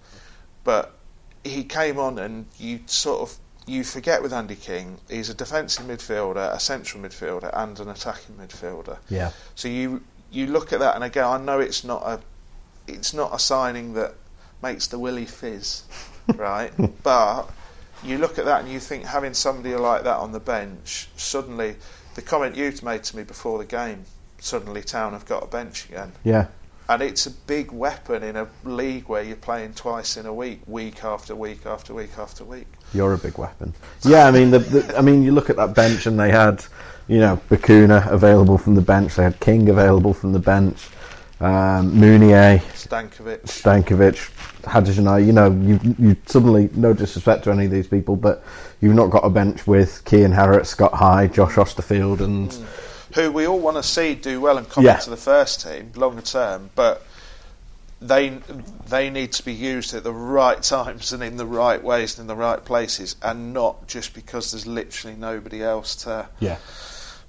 [0.64, 0.92] but
[1.44, 3.36] he came on and you sort of
[3.66, 8.36] you forget with Andy King, he's a defensive midfielder, a central midfielder, and an attacking
[8.36, 8.98] midfielder.
[9.08, 9.32] Yeah.
[9.56, 12.20] So you you look at that, and again, I know it's not a
[12.86, 14.14] it's not a signing that
[14.62, 15.82] makes the willy fizz,
[16.36, 16.72] right?
[17.02, 17.50] but
[18.04, 21.76] you look at that and you think having somebody like that on the bench, suddenly
[22.14, 24.04] the comment you'd made to me before the game,
[24.38, 26.12] suddenly Town have got a bench again.
[26.24, 26.46] Yeah.
[26.88, 30.61] And it's a big weapon in a league where you're playing twice in a week,
[30.66, 32.68] week after week after week after week.
[32.94, 33.74] You're a big weapon.
[34.04, 36.64] Yeah, I mean, the, the, I mean, you look at that bench, and they had,
[37.09, 39.16] you know, Bacuna available from the bench.
[39.16, 40.88] They had King available from the bench.
[41.38, 43.42] Um, Mounié, Stankovic.
[43.42, 44.31] Stankovic,
[44.62, 45.27] Hadergjonaj.
[45.27, 48.42] You know, you you suddenly no disrespect to any of these people, but
[48.81, 52.51] you've not got a bench with Kian Harratt, Scott High, Josh Austerfield, and
[53.14, 54.94] who we all want to see do well and come Yeah.
[54.96, 57.03] into the first team longer term, but
[58.01, 58.38] they
[58.88, 62.22] they need to be used at the right times and in the right ways and
[62.25, 66.57] in the right places, and not just because there's literally nobody else to yeah,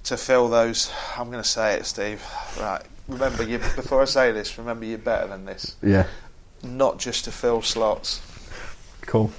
[0.04, 0.90] to fill those.
[1.14, 2.22] I'm going to say it, Steve.
[2.58, 2.82] Right.
[3.08, 5.76] Remember, you before I say this, remember you're better than this.
[5.82, 6.06] yeah,
[6.62, 8.20] Not just to fill slots.
[9.02, 9.30] cool.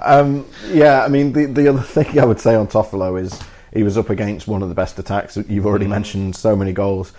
[0.00, 3.38] um, yeah, I mean, the the other thing I would say on Toffolo is
[3.74, 5.36] he was up against one of the best attacks.
[5.48, 7.12] You've already mentioned so many goals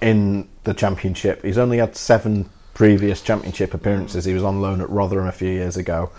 [0.00, 1.42] in the championship.
[1.42, 4.26] He's only had seven previous championship appearances.
[4.26, 6.10] He was on loan at Rotherham a few years ago.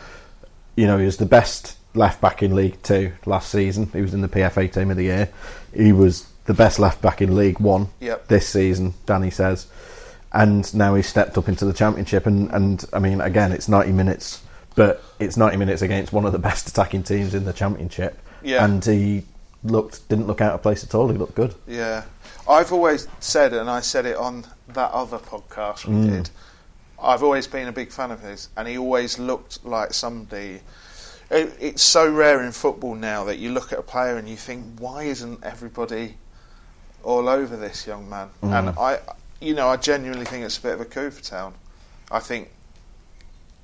[0.75, 3.89] You know, he was the best left back in League Two last season.
[3.93, 5.29] He was in the PFA Team of the Year.
[5.75, 8.27] He was the best left back in League One Yep.
[8.27, 8.93] this season.
[9.05, 9.67] Danny says,
[10.33, 12.25] and now he's stepped up into the championship.
[12.25, 14.41] And, and I mean, again, it's ninety minutes,
[14.75, 18.19] but it's ninety minutes against one of the best attacking teams in the championship.
[18.43, 18.63] Yeah.
[18.65, 19.23] and he
[19.63, 21.09] looked didn't look out of place at all.
[21.09, 21.53] He looked good.
[21.67, 22.03] Yeah,
[22.47, 26.09] I've always said, and I said it on that other podcast we Mm.
[26.09, 26.29] did.
[27.01, 30.61] I've always been a big fan of his, and he always looked like somebody.
[31.29, 34.37] It, it's so rare in football now that you look at a player and you
[34.37, 36.15] think, why isn't everybody
[37.07, 38.29] all over this young man?
[38.43, 38.59] Mm.
[38.59, 38.99] And I,
[39.39, 41.53] you know, I genuinely think it's a bit of a coup for Town.
[42.11, 42.51] I think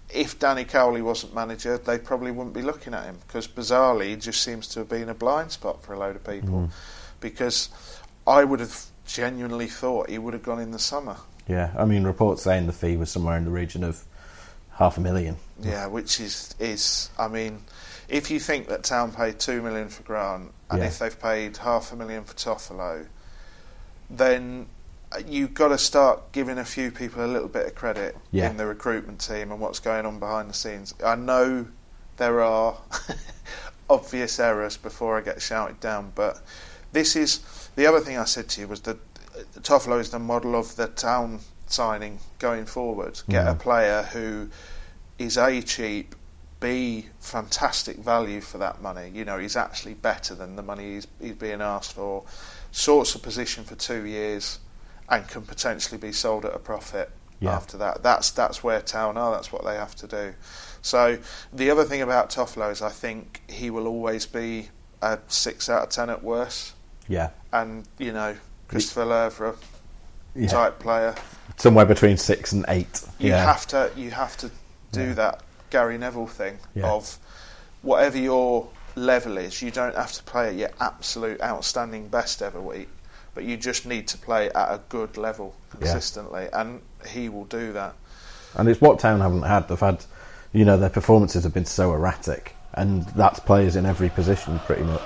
[0.09, 4.15] if Danny Cowley wasn't manager, they probably wouldn't be looking at him because bizarrely he
[4.15, 6.69] just seems to have been a blind spot for a load of people.
[7.19, 7.69] Because
[8.25, 11.17] I would have genuinely thought he would have gone in the summer.
[11.47, 14.01] Yeah, I mean, reports saying the fee was somewhere in the region of
[14.71, 15.35] half a million.
[15.59, 17.59] Yeah, which is is I mean,
[18.07, 20.87] if you think that Town paid two million for Grant, and Yeah.
[20.87, 23.05] if they've paid half a million for Toffolo,
[24.09, 24.67] then
[25.27, 28.49] you've got to start giving a few people a little bit of credit Yeah.
[28.49, 30.93] in the recruitment team and what's going on behind the scenes.
[31.05, 31.67] I know
[32.17, 32.77] there are
[33.89, 36.41] obvious errors before I get shouted down, but
[36.91, 37.41] this is
[37.75, 38.97] the other thing I said to you was that
[39.61, 43.21] Toffolo is the model of the town signing going forward.
[43.29, 43.59] Get a Mhm.
[43.59, 44.49] player who
[45.17, 46.15] is a cheap,
[46.59, 49.09] b fantastic value for that money.
[49.13, 52.23] You know, he's actually better than the money he's, he's being asked for.
[52.75, 54.59] Sorts a position for two years,
[55.07, 57.55] and can potentially be sold at a profit Yeah.
[57.55, 58.01] after that.
[58.03, 59.31] That's that's where Town are.
[59.31, 60.33] That's what they have to do.
[60.81, 61.17] So
[61.53, 64.69] the other thing about Toffolo is I think he will always be
[65.03, 66.73] a six out of ten at worst.
[67.07, 68.35] Yeah, And you know,
[68.69, 69.55] Christopher Lerver,
[70.35, 70.47] Yeah.
[70.47, 71.13] type player.
[71.57, 73.03] Somewhere between six and eight.
[73.19, 73.45] You yeah.
[73.45, 74.49] have to you have to
[74.91, 77.17] do that Gary Neville thing of
[77.83, 82.61] whatever your level is, you don't have to play at your absolute outstanding best every
[82.61, 82.89] week,
[83.33, 87.73] but you just need to play at a good level consistently, and he will do
[87.73, 87.95] that.
[88.55, 89.67] And it's what Town haven't had.
[89.67, 90.05] They've had,
[90.51, 94.83] you know, their performances have been so erratic, and that's players in every position pretty
[94.83, 95.01] much.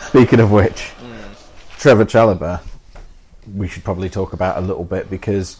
[0.00, 1.78] Speaking of which, mm.
[1.78, 2.60] Trevoh Chalobah,
[3.54, 5.58] we should probably talk about a little bit because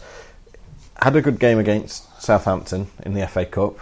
[1.01, 3.77] had a good game against Southampton in the FA Cup.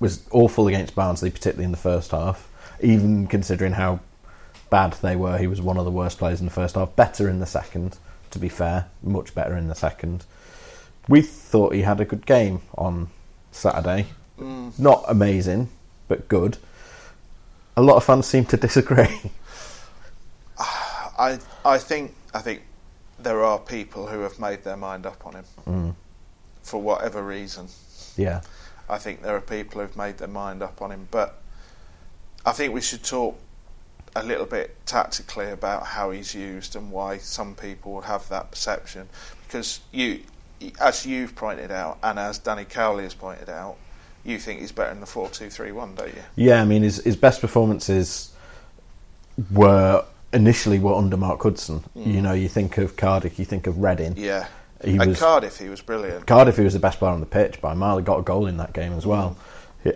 [0.00, 2.48] Was awful against Barnsley, particularly in the first half.
[2.80, 4.00] Even considering how
[4.70, 6.96] bad they were, he was one of the worst players in the first half.
[6.96, 7.98] Better in the second,
[8.30, 10.24] to be fair, much better in the second.
[11.08, 13.10] We thought he had a good game on
[13.52, 14.06] Saturday.
[14.38, 14.78] Mm.
[14.78, 15.68] Not amazing,
[16.08, 16.56] but good.
[17.76, 19.20] A lot of fans seem to disagree.
[20.58, 22.62] I I think I think
[23.18, 25.94] there are people who have made their mind up on him mm.
[26.70, 27.66] For whatever reason.
[28.16, 28.40] yeah,
[28.88, 31.40] I think there are people who've made their mind up on him, but
[32.46, 33.38] I think we should talk
[34.16, 38.50] a little bit tactically about how he's used and why some people would have that
[38.50, 39.08] perception.
[39.46, 40.20] Because you,
[40.80, 43.76] as you've pointed out, and as Danny Cowley has pointed out,
[44.24, 46.22] you think he's better in the four-two-three-one, don't you?
[46.36, 46.60] yeah.
[46.60, 48.32] I mean, his his best performances
[49.50, 51.78] were initially were under Mark Hudson.
[51.94, 52.10] Hmm.
[52.10, 54.14] You know, you think of Cardiff, you think of Reading.
[54.16, 54.46] Yeah.
[54.84, 56.26] He At was- Cardiff, he was brilliant.
[56.26, 57.98] Cardiff, he was the best player on the pitch by a mile.
[57.98, 59.36] He got a goal in that game as well.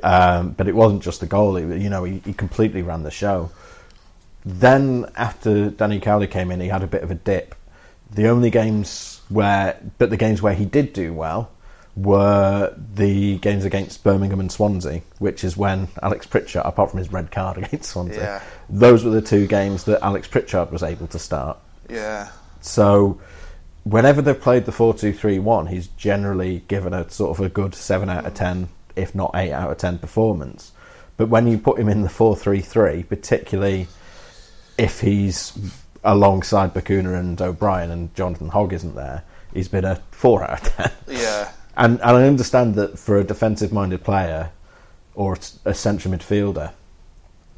[0.03, 1.57] Um, but it wasn't just the goal.
[1.57, 3.51] It, you know, he, he completely ran the show.
[4.44, 7.55] Then after Danny Cowley came in, he had a bit of a dip.
[8.11, 11.51] The only games where, but the games where he did do well
[11.97, 17.11] were the games against Birmingham and Swansea, which is when Alex Pritchard, apart from his
[17.12, 18.42] red card against Swansea, Yeah.
[18.68, 21.57] those were the two games that Alex Pritchard was able to start.
[21.88, 22.29] Yeah.
[22.61, 23.20] So
[23.85, 28.27] whenever they've played the 4-2-3-1, he's generally given a sort of a good 7 out
[28.27, 28.37] of mm.
[28.37, 30.73] 10, if not 8 out of 10 performance.
[31.16, 33.87] But when you put him in the 4-3-3, particularly
[34.77, 35.57] if he's
[36.03, 40.77] alongside Bacuna and O'Brien and Jonathan Hogg isn't there, he's been a 4 out of
[40.77, 40.92] 10.
[41.09, 41.51] Yeah.
[41.77, 44.53] And, and I understand that for a defensive minded player
[45.16, 46.73] or a central midfielder,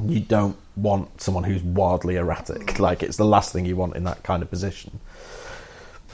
[0.02, 2.78] you don't want someone who's wildly erratic.
[2.86, 5.00] Like it's the last thing you want in that kind of position.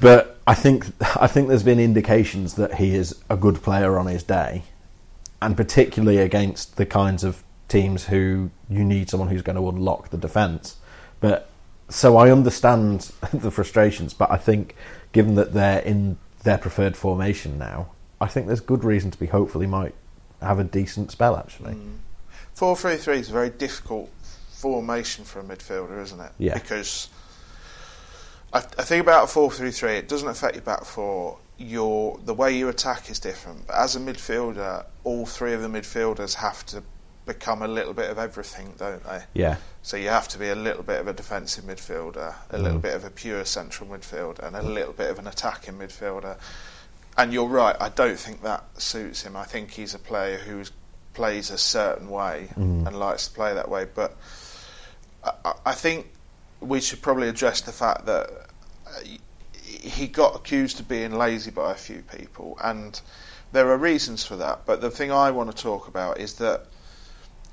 [0.03, 0.87] But I think
[1.19, 4.65] I think there's been indications that he is a good player on his day,
[5.41, 10.11] and particularly against the kinds of teams who you need someone who's going to unlock
[10.11, 10.77] the defence.
[11.21, 11.49] But
[11.89, 14.75] so I understand the frustrations, but I think
[15.13, 19.27] given that they're in their preferred formation now, I think there's good reason to be
[19.27, 19.95] hopeful he might
[20.41, 21.75] have a decent spell actually.
[21.75, 21.99] Mm.
[22.55, 24.11] Four three three is a very difficult
[24.51, 26.33] formation for a midfielder, isn't it?
[26.39, 26.55] Yeah.
[26.55, 27.09] Because
[28.53, 31.39] I, I think about a four three three, it doesn't affect your back four.
[31.59, 33.67] Your the way you attack is different.
[33.67, 36.83] But as a midfielder, all three of the midfielders have to
[37.25, 39.23] become a little bit of everything, don't they?
[39.35, 42.79] Yeah, So you have to be a little bit of a defensive midfielder, a little
[42.79, 42.83] mm.
[42.83, 46.37] bit of a pure central midfielder, and a little bit of an attacking midfielder.
[47.17, 47.77] And you're right.
[47.79, 49.37] I don't think that suits him.
[49.37, 50.65] I think he's a player who
[51.15, 52.87] plays a certain way mm.
[52.87, 53.85] and likes to play that way.
[53.85, 54.17] But
[55.23, 56.09] I- I think
[56.63, 58.31] we should probably address the fact that
[58.87, 59.01] uh,
[59.65, 63.01] he got accused of being lazy by a few people, and
[63.53, 64.65] there are reasons for that.
[64.65, 66.67] But the thing I want to talk about is that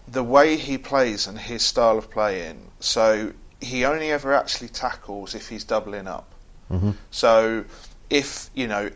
[0.08, 2.72] the way he plays and his style of playing.
[2.80, 6.32] So he only ever actually tackles if he's doubling up.
[7.12, 7.66] So
[8.10, 8.90] if you know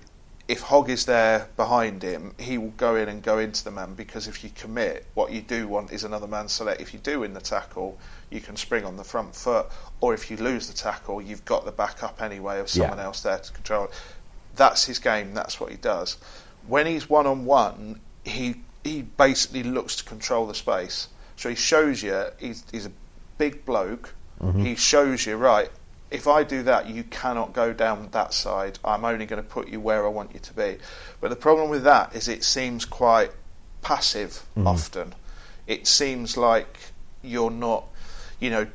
[0.48, 3.94] if Hogg is there behind him, he will go in and go into the man
[3.94, 6.50] because if you commit, what you do want is another man.
[6.50, 7.98] So that if you do win the tackle,
[8.34, 9.68] you can spring on the front foot,
[10.02, 13.06] or if you lose the tackle, you've got the backup anyway of someone Yeah.
[13.06, 13.92] else there to control it.
[14.56, 15.34] That's his game.
[15.34, 16.18] That's what he does.
[16.68, 21.08] When he's one on one, he he basically looks to control the space.
[21.38, 22.92] So he shows you he's, he's a
[23.38, 24.14] big bloke.
[24.42, 24.66] Mm-hmm.
[24.66, 25.70] He shows you right.
[26.12, 28.78] If I do that, you cannot go down that side.
[28.84, 30.78] I'm only going to put you where I want you to be.
[31.22, 33.32] But the problem with that is it seems quite
[33.82, 34.68] passive mm-hmm.
[34.68, 35.16] often.
[35.66, 36.78] It seems like
[37.24, 37.86] you're not,
[38.40, 38.68] you know,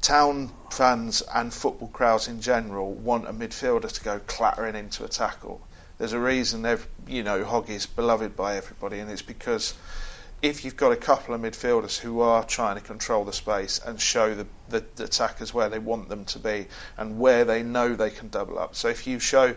[0.00, 5.08] town fans and football crowds in general want a midfielder to go clattering into a
[5.08, 5.60] tackle.
[5.98, 9.74] There's a reason, ev you know, Hogg is beloved by everybody, and it's because
[10.42, 14.00] if you've got a couple of midfielders who are trying to control the space and
[14.00, 17.94] show the, the, the attackers where they want them to be and where they know
[17.94, 18.74] they can double up.
[18.74, 19.54] So if you show,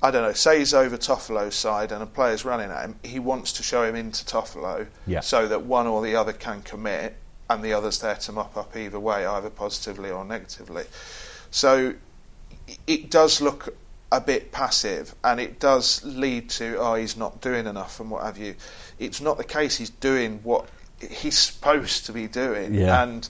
[0.00, 3.18] I don't know, say he's over Toffolo's side and a player's running at him, he
[3.18, 5.20] wants to show him into Toffolo Yeah.
[5.20, 7.16] so that one or the other can commit
[7.54, 10.84] and the other's there to mop up either way, either positively or negatively.
[11.50, 11.94] So
[12.86, 13.74] it does look
[14.10, 18.22] a bit passive, and it does lead to oh he's not doing enough and what
[18.24, 18.54] have you.
[18.98, 19.76] It's not the case.
[19.76, 20.66] He's doing what
[21.00, 23.02] he's supposed to be doing, Yeah.
[23.02, 23.28] and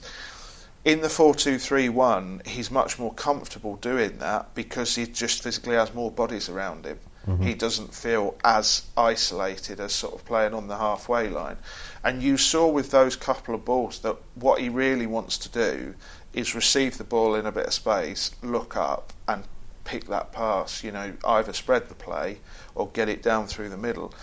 [0.85, 5.41] in the four two three one, he's much more comfortable doing that because he just
[5.41, 6.99] physically has more bodies around him.
[7.41, 11.55] He doesn't feel as isolated as sort of playing on the halfway line.
[12.03, 15.95] And you saw with those couple of balls that what he really wants to do
[16.33, 19.45] is receive the ball in a bit of space, look up, and
[19.85, 20.83] pick that pass.
[20.83, 22.39] You know, either spread the play
[22.75, 24.13] or get it down through the middle.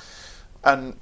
[0.63, 0.99] And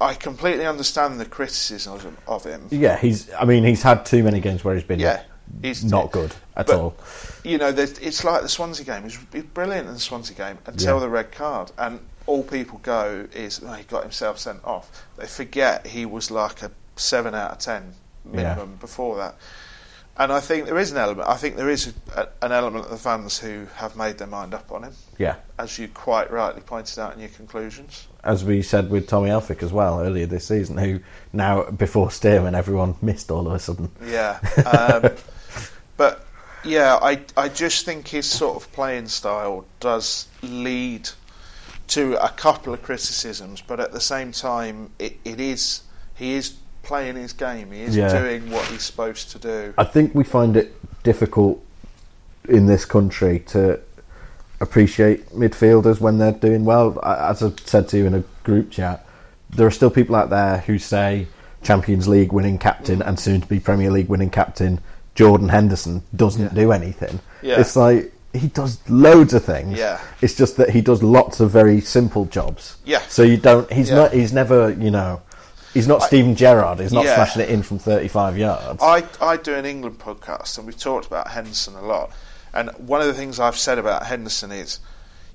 [0.00, 2.68] I completely understand the criticism of him.
[2.70, 3.32] Yeah, he's.
[3.32, 5.22] I mean, he's had too many games where he's been Yeah,
[5.62, 6.96] he's not good at but, all.
[7.44, 9.02] You know, it's like the Swansea game.
[9.02, 11.00] He was he was brilliant in the Swansea game until Yeah.
[11.00, 15.04] the red card, and all people go is oh, he got himself sent off.
[15.16, 17.94] They forget he was like a seven out of ten
[18.24, 19.36] minimum before that.
[20.18, 21.28] And I think there is an element.
[21.28, 24.26] I think there is a, a, an element of the fans who have made their
[24.26, 28.06] mind up on him, Yeah, as you quite rightly pointed out in your conclusions.
[28.24, 31.00] as we said with Tommy Elphick as well earlier this season, who
[31.34, 33.90] now before Stearman everyone missed all of a sudden.
[34.06, 34.40] Yeah.
[34.66, 35.10] Um,
[35.96, 36.24] but
[36.64, 41.08] yeah, I I just think his sort of playing style does lead
[41.88, 45.82] to a couple of criticisms, but at the same time, it, it is
[46.16, 47.70] he is playing his game.
[47.72, 48.08] He is Yeah.
[48.18, 49.74] doing what he's supposed to do.
[49.78, 51.62] I think we find it difficult
[52.48, 53.80] in this country to
[54.60, 56.98] appreciate midfielders when they're doing well.
[57.04, 59.04] As I said to you in a group chat,
[59.50, 61.26] there are still people out there who say
[61.62, 64.80] Champions League winning captain and soon to be Premier League winning captain
[65.16, 66.62] Jordan Henderson doesn't Yeah.
[66.62, 67.18] do anything.
[67.42, 67.60] Yeah.
[67.60, 69.78] It's like he does loads of things.
[69.78, 69.98] Yeah.
[70.20, 72.76] It's just that he does lots of very simple jobs.
[72.84, 73.00] Yeah.
[73.08, 73.70] So you don't.
[73.72, 73.96] He's Yeah.
[73.96, 74.12] not.
[74.12, 74.70] He's never.
[74.70, 75.22] You know.
[75.74, 76.80] He's not I- Steven Gerrard.
[76.80, 77.16] He's not Yeah.
[77.16, 78.82] smashing it in from 35 yards.
[78.82, 82.12] I, I do an England podcast, and we've talked about Henderson a lot.
[82.54, 84.80] And one of the things I've said about Henderson is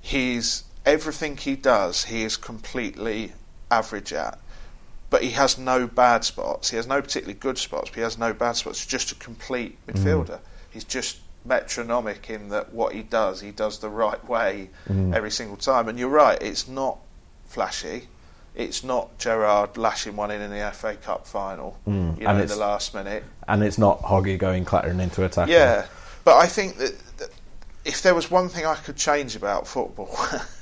[0.01, 3.33] he's everything he does, he is completely
[3.69, 4.39] average at.
[5.11, 6.71] But he has no bad spots.
[6.71, 8.79] He has no particularly good spots, but he has no bad spots.
[8.79, 9.93] He's just a complete mm.
[9.93, 10.39] midfielder.
[10.71, 15.13] He's just metronomic in that what he does, he does the right way mm.
[15.13, 15.87] every single time.
[15.87, 16.97] And you're right, it's not
[17.47, 18.07] flashy.
[18.53, 22.17] It's not Gerrard lashing one in in the FA Cup final, mm.
[22.17, 23.23] you know, in the last minute.
[23.47, 25.47] and it's not Hoggy going clattering into attack.
[25.47, 25.85] Yeah,
[26.25, 27.29] but I think that, that
[27.85, 30.13] if there was one thing I could change about football,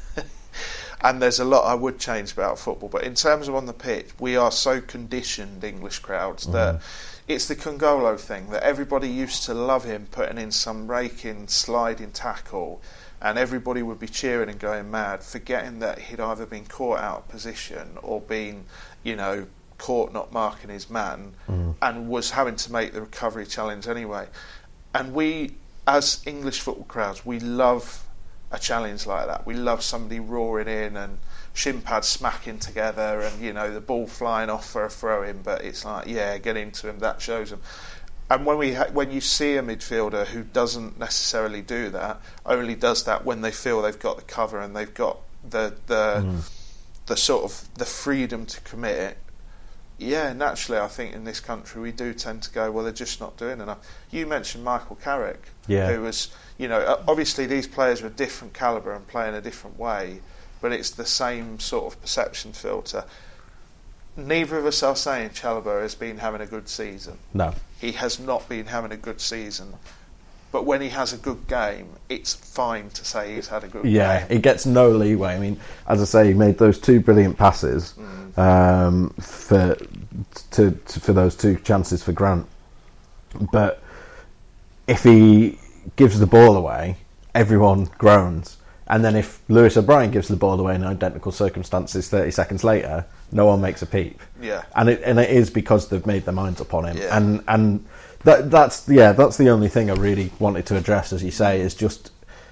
[1.01, 3.73] and there's a lot I would change about football, but in terms of on the
[3.73, 7.23] pitch, we are so conditioned, English crowds, that mm-hmm.
[7.27, 12.11] it's the Kongolo thing that everybody used to love him putting in some raking, sliding
[12.11, 12.81] tackle.
[13.21, 17.17] And everybody would be cheering and going mad, forgetting that he'd either been caught out
[17.17, 18.63] of position or been,
[19.03, 19.45] you know,
[19.77, 21.71] caught not marking his man, mm-hmm.
[21.81, 24.25] and was having to make the recovery challenge anyway.
[24.93, 28.05] And we, as English football crowds, we love
[28.51, 29.45] a challenge like that.
[29.45, 31.17] We love somebody roaring in and
[31.53, 35.41] shin pads smacking together, and you know the ball flying off for a throw in.
[35.41, 36.99] But it's like, yeah, get into him.
[36.99, 37.61] That shows him.
[38.29, 42.75] And when we ha- when you see a midfielder who doesn't necessarily do that, only
[42.75, 46.49] does that when they feel they've got the cover and they've got the the mm.
[47.07, 49.17] the sort of the freedom to commit it.
[49.99, 53.19] Yeah, naturally, I think in this country we do tend to go, well, they're just
[53.19, 53.79] not doing enough.
[54.11, 55.91] You mentioned Michael Carrick, Yeah.
[55.91, 59.41] who was, you know, obviously these players are a different calibre and play in a
[59.41, 60.21] different way,
[60.61, 63.03] but it's the same sort of perception filter.
[64.15, 67.17] Neither of us are saying Chalobah has been having a good season.
[67.33, 67.53] No.
[67.79, 69.73] He has not been having a good season.
[70.51, 73.83] But when he has a good game, it's fine to say he's had a good
[73.83, 73.93] game.
[73.93, 74.37] Yeah, game.
[74.37, 75.35] he gets no leeway.
[75.35, 77.93] I mean, as I say, he made those two brilliant passes
[78.35, 79.75] um, for
[80.51, 82.47] to, to for those two chances for Grant.
[83.51, 83.83] But
[84.87, 85.59] if he
[85.95, 86.97] gives the ball away,
[87.35, 88.57] everyone groans.
[88.87, 93.05] And then if Lewis O'Brien gives the ball away in identical circumstances, thirty seconds later,
[93.31, 94.19] no one makes a peep.
[94.41, 94.63] Yeah.
[94.75, 96.97] and it and it is because they've made their minds up on him.
[96.97, 97.15] Yeah.
[97.15, 97.85] And and
[98.23, 101.61] that that's yeah, that's the only thing I really wanted to address, as you say,
[101.61, 102.11] is just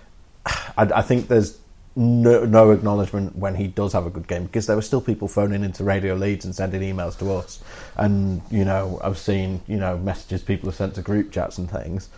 [0.45, 1.57] I, I think there's
[1.95, 5.27] no, no acknowledgement when he does have a good game because there were still people
[5.27, 7.61] phoning into Radio Leeds and sending emails to us,
[7.95, 11.69] and you know I've seen you know messages people have sent to group chats and
[11.69, 12.09] things,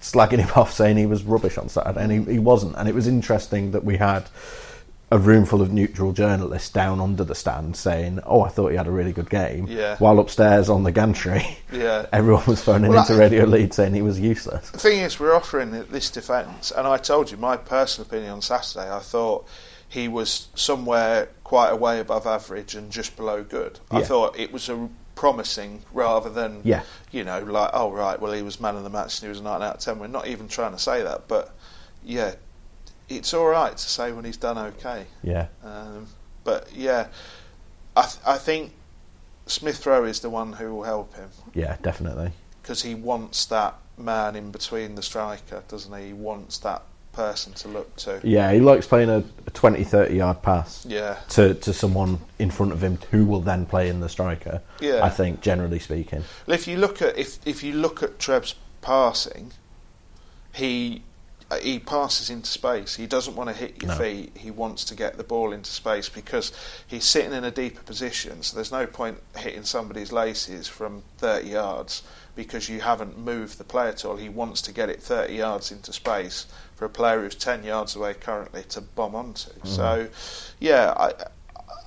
[0.00, 2.76] slagging him off saying he was rubbish on Saturday, and he, he wasn't.
[2.76, 4.28] And it was interesting that we had
[5.12, 8.76] a room full of neutral journalists down under the stand saying, "Oh, I thought he
[8.76, 9.96] had a really good game," Yeah.
[9.98, 12.06] while upstairs on the gantry, Yeah.
[12.12, 14.70] everyone was phoning Well, into I- Radio Leeds saying he was useless.
[14.70, 18.42] The thing is, we're offering this defence, and I told you my personal opinion on
[18.42, 18.90] Saturday.
[18.90, 19.46] I thought
[19.88, 23.78] he was somewhere quite a way above average and just below good.
[23.90, 24.04] I Yeah.
[24.06, 26.80] thought it was a promising rather than Yeah.
[27.10, 29.40] you know like oh right well he was man of the match and he was
[29.40, 29.98] a nine out of ten.
[29.98, 31.54] We're not even trying to say that, but
[32.02, 32.32] yeah,
[33.16, 35.06] it's all right to say when he's done okay.
[35.22, 36.06] Yeah, Um,
[36.44, 37.08] but yeah,
[37.96, 38.72] I th- I think
[39.46, 42.32] Smith Rowe is the one who will help him yeah, definitely.
[42.62, 46.06] because he wants that man in between the striker, doesn't he?
[46.08, 46.82] He wants that
[47.12, 48.20] person to look to.
[48.24, 52.50] Yeah, he likes playing a, a 20, 30 yard pass Yeah, to, to someone in
[52.50, 54.62] front of him who will then play in the striker.
[54.80, 55.04] Yeah.
[55.04, 56.24] I think, generally speaking.
[56.46, 59.52] Well, if you look at if if you look at Treb's passing,
[60.54, 61.02] he
[61.60, 62.94] he passes into space.
[62.94, 63.98] He doesn't want to hit your No.
[63.98, 64.32] feet.
[64.36, 66.52] He wants to get the ball into space because
[66.86, 68.42] he's sitting in a deeper position.
[68.42, 72.02] So there's no point hitting somebody's laces from 30 yards
[72.34, 74.16] because you haven't moved the play at all.
[74.16, 76.46] He wants to get it 30 yards into space
[76.76, 79.50] for a player who's 10 yards away currently to bomb onto.
[79.50, 79.66] Mm.
[79.66, 80.08] So,
[80.60, 81.12] yeah, I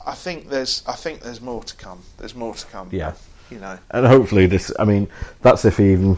[0.07, 2.03] I think there's I think there's more to come.
[2.19, 2.89] There's more to come.
[2.91, 3.13] Yeah.
[3.49, 3.77] you know.
[3.91, 5.07] And hopefully, this, I mean,
[5.41, 6.17] that's if he even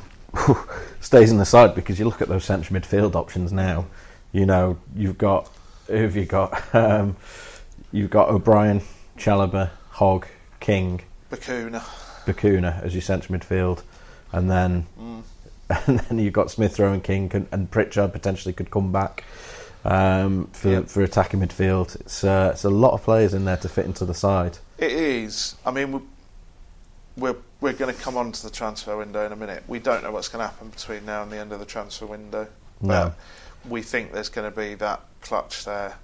[1.01, 3.85] stays in the side because you look at those central midfield options now.
[4.31, 5.49] You know, you've got,
[5.87, 6.61] who have you got?
[6.73, 7.15] Um,
[7.91, 8.81] you've got O'Brien,
[9.17, 10.27] Chalobah, Hogg,
[10.59, 11.01] King,
[11.31, 11.81] Bacuna.
[12.25, 13.81] Bacuna as your central midfield,
[14.31, 15.23] and then Mm.
[15.87, 19.23] and then you've got Smith Rowe and King can, and Pritchard potentially could come back
[19.85, 20.87] um, for Yep.
[20.89, 21.99] for attacking midfield.
[22.01, 24.57] It's uh, it's a lot of players in there to fit into the side.
[24.77, 25.55] It is.
[25.65, 26.01] I mean, we-
[27.17, 29.63] we're we're going to come on to the transfer window in a minute.
[29.67, 32.05] We don't know what's going to happen between now and the end of the transfer
[32.05, 32.47] window.
[32.81, 33.13] No.
[33.65, 35.95] But we think there's going to be that clutch there.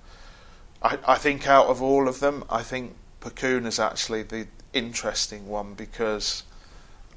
[0.82, 5.48] I, I think out of all of them, I think Bacuna is actually the interesting
[5.48, 6.44] one because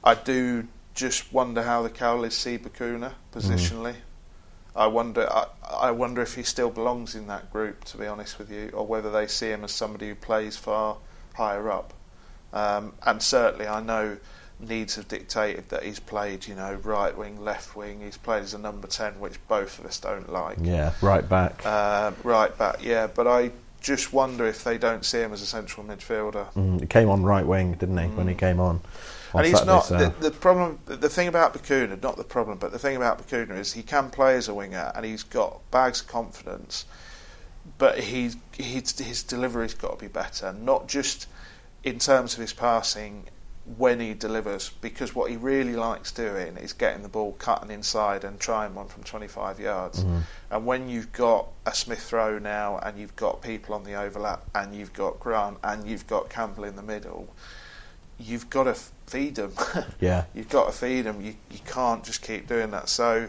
[0.05, 3.93] I do just wonder how the Cowleys see Bacuna positionally.
[3.93, 4.79] Mm-hmm.
[4.79, 5.27] I wonder.
[5.31, 8.71] I, I wonder if he still belongs in that group, to be honest with you,
[8.75, 10.99] or whether they see him as somebody who plays far
[11.35, 11.95] higher up.
[12.57, 14.17] Um, and certainly, I know
[14.59, 18.01] needs have dictated that he's played, you know, right wing, left wing.
[18.01, 20.57] He's played as a number ten, which both of us don't like.
[20.63, 21.67] Yeah, right back.
[21.67, 23.09] Um, right back, yeah.
[23.09, 23.51] But I
[23.81, 26.51] just wonder if they don't see him as a central midfielder.
[26.55, 28.07] Mm, he came on right wing, didn't he?
[28.07, 28.81] When he came on,
[29.35, 30.79] on and he's Saturday, not so- the, the problem.
[30.87, 34.09] The thing about Bacuna, not the problem, but the thing about Bacuna is he can
[34.09, 36.87] play as a winger and he's got bags of confidence.
[37.79, 41.27] But he's, he's his delivery's got to be better, not just
[41.87, 43.25] in terms of his passing
[43.79, 48.25] when he delivers, because what he really likes doing is getting the ball cutting inside
[48.25, 50.05] and trying one from 25 yards.
[50.51, 54.45] And when you've got a Smith Rowe now, and you've got people on the overlap,
[54.55, 57.29] and you've got Grant, and you've got Campbell in the middle,
[58.19, 58.75] you've got to
[59.07, 59.53] feed them.
[60.01, 60.25] Yeah.
[60.35, 61.21] you've got to feed them.
[61.21, 62.89] You you can't just keep doing that.
[62.89, 63.29] So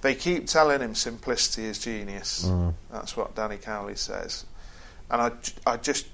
[0.00, 2.44] they keep telling him simplicity is genius.
[2.46, 2.74] Mm.
[2.90, 4.44] That's what Danny Cowley says,
[5.10, 5.30] and I,
[5.66, 6.06] I just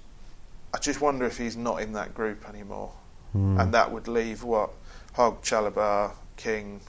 [0.75, 2.93] I just wonder if he's not in that group anymore,
[3.37, 3.61] Mm.
[3.61, 4.71] and that would leave what
[5.14, 6.81] Hogg, Chalobah, King,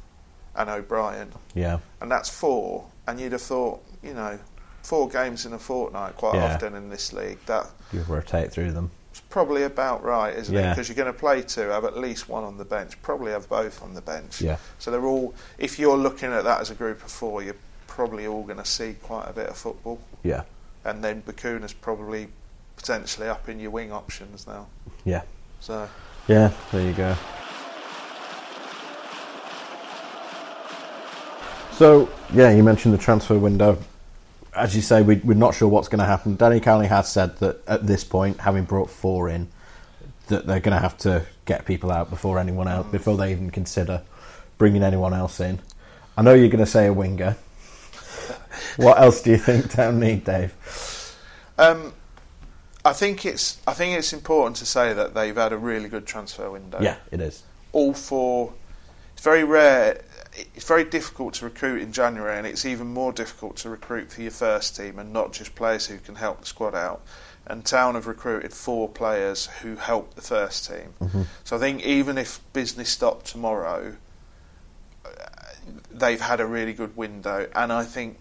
[0.55, 2.85] and O'Brien, yeah, and that's four.
[3.07, 4.37] And you'd have thought, you know,
[4.83, 6.53] four games in a fortnight quite Yeah.
[6.53, 7.39] often in this league.
[7.47, 8.91] That you rotate through them.
[9.11, 10.69] it's probably about right, isn't it?
[10.69, 13.49] Because you're going to play two, have at least one on the bench, probably have
[13.49, 14.41] both on the bench.
[14.41, 14.57] Yeah.
[14.77, 15.33] So they're all.
[15.57, 17.55] If you're looking at that as a group of four, you're
[17.87, 20.43] probably all going to see quite a bit of football, Yeah,
[20.85, 22.29] and then Bacuna's probably
[22.79, 24.65] potentially up in your wing options now.
[25.03, 25.21] yeah,
[25.59, 25.89] So
[26.29, 26.51] yeah.
[26.71, 27.13] There you go.
[31.73, 33.77] So yeah, you mentioned the transfer window.
[34.55, 36.35] As you say, we, we're not sure what's going to happen.
[36.35, 39.49] Danny Cowley has said that at this point, having brought four in,
[40.27, 43.49] that they're going to have to get people out before anyone else, before they even
[43.51, 44.01] consider
[44.57, 45.59] bringing anyone else in.
[46.17, 47.35] I know you're going to say a winger.
[48.77, 50.53] what else do you think Town need, Dave?
[51.57, 51.93] um,
[52.85, 53.57] I think it's.
[53.67, 56.79] I think it's important to say that they've had a really good transfer window.
[56.81, 57.43] Yeah, it is.
[57.71, 58.53] all four.
[59.13, 60.01] It's very rare.
[60.55, 64.21] It's very difficult to recruit in January, and it's even more difficult to recruit for
[64.21, 67.01] your first team and not just players who can help the squad out.
[67.47, 70.93] And Town have recruited four players who help the first team.
[71.01, 71.23] Mm-hmm.
[71.43, 73.95] So I think even if business stopped tomorrow,
[75.91, 77.49] they've had a really good window.
[77.55, 78.17] And I think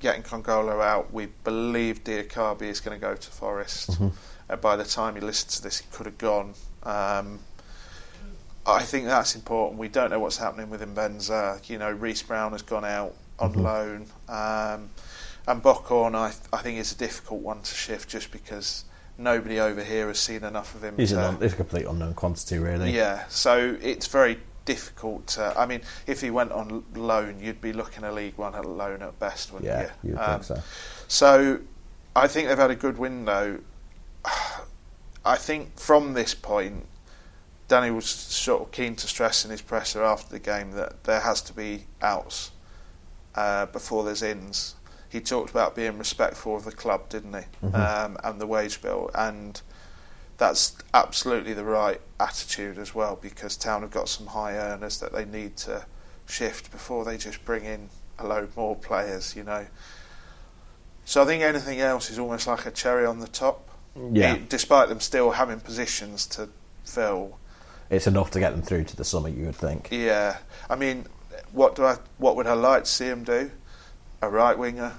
[0.00, 3.98] getting Kongolo out, we believe Diakhaby is going to go to Forest.
[4.48, 6.54] Uh, by the time he listens to this, he could have gone.
[6.82, 7.40] Um,
[8.66, 9.78] I think that's important.
[9.78, 11.68] We don't know what's happening with Mbenza.
[11.68, 14.06] You know, Reece Brown has gone out on loan.
[14.28, 14.90] Um,
[15.48, 18.84] and Bockhorn, I, I think, is a difficult one to shift just because
[19.18, 20.94] nobody over here has seen enough of him.
[20.96, 22.92] He's, to, an un- he's a complete unknown quantity, really.
[22.94, 25.26] yeah, so it's very difficult.
[25.28, 28.66] To, I mean, if he went on loan, you'd be looking at League One at
[28.66, 30.10] loan at best, wouldn't Yeah, you?
[30.10, 30.62] you'd Um, think so.
[31.08, 31.60] So
[32.14, 33.60] I think they've had a good window.
[35.24, 36.86] I think from this point,
[37.68, 41.20] Danny was sort of keen to stress in his presser after the game that there
[41.20, 42.52] has to be outs
[43.34, 44.76] uh, before there's ins.
[45.08, 47.74] He talked about being respectful of the club, didn't he, Mhm.
[47.74, 49.60] um, and the wage bill, and
[50.38, 55.12] that's absolutely the right attitude as well because Town have got some high earners that
[55.12, 55.84] they need to
[56.26, 59.66] shift before they just bring in a load more players, you know.
[61.04, 63.68] So I think anything else is almost like a cherry on the top.
[64.12, 66.48] Yeah, E- despite them still having positions to
[66.84, 67.38] fill.
[67.88, 69.34] it's enough to get them through to the summit.
[69.34, 69.88] You would think.
[69.90, 70.36] Yeah,
[70.68, 71.06] I mean,
[71.52, 71.96] what do I?
[72.18, 73.50] What would I like to see him do?
[74.20, 74.94] A right winger,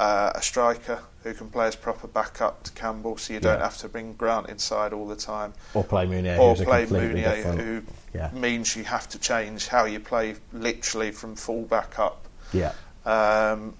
[0.00, 3.64] uh, a striker who can play as proper backup to Campbell, so you don't Yeah.
[3.64, 7.60] have to bring Grant inside all the time, Or play Mounié, or play Mounié, different.
[7.60, 7.82] who
[8.14, 12.26] Yeah, means you have to change how you play, literally from full back up.
[12.52, 12.72] yeah,
[13.04, 13.74] Um,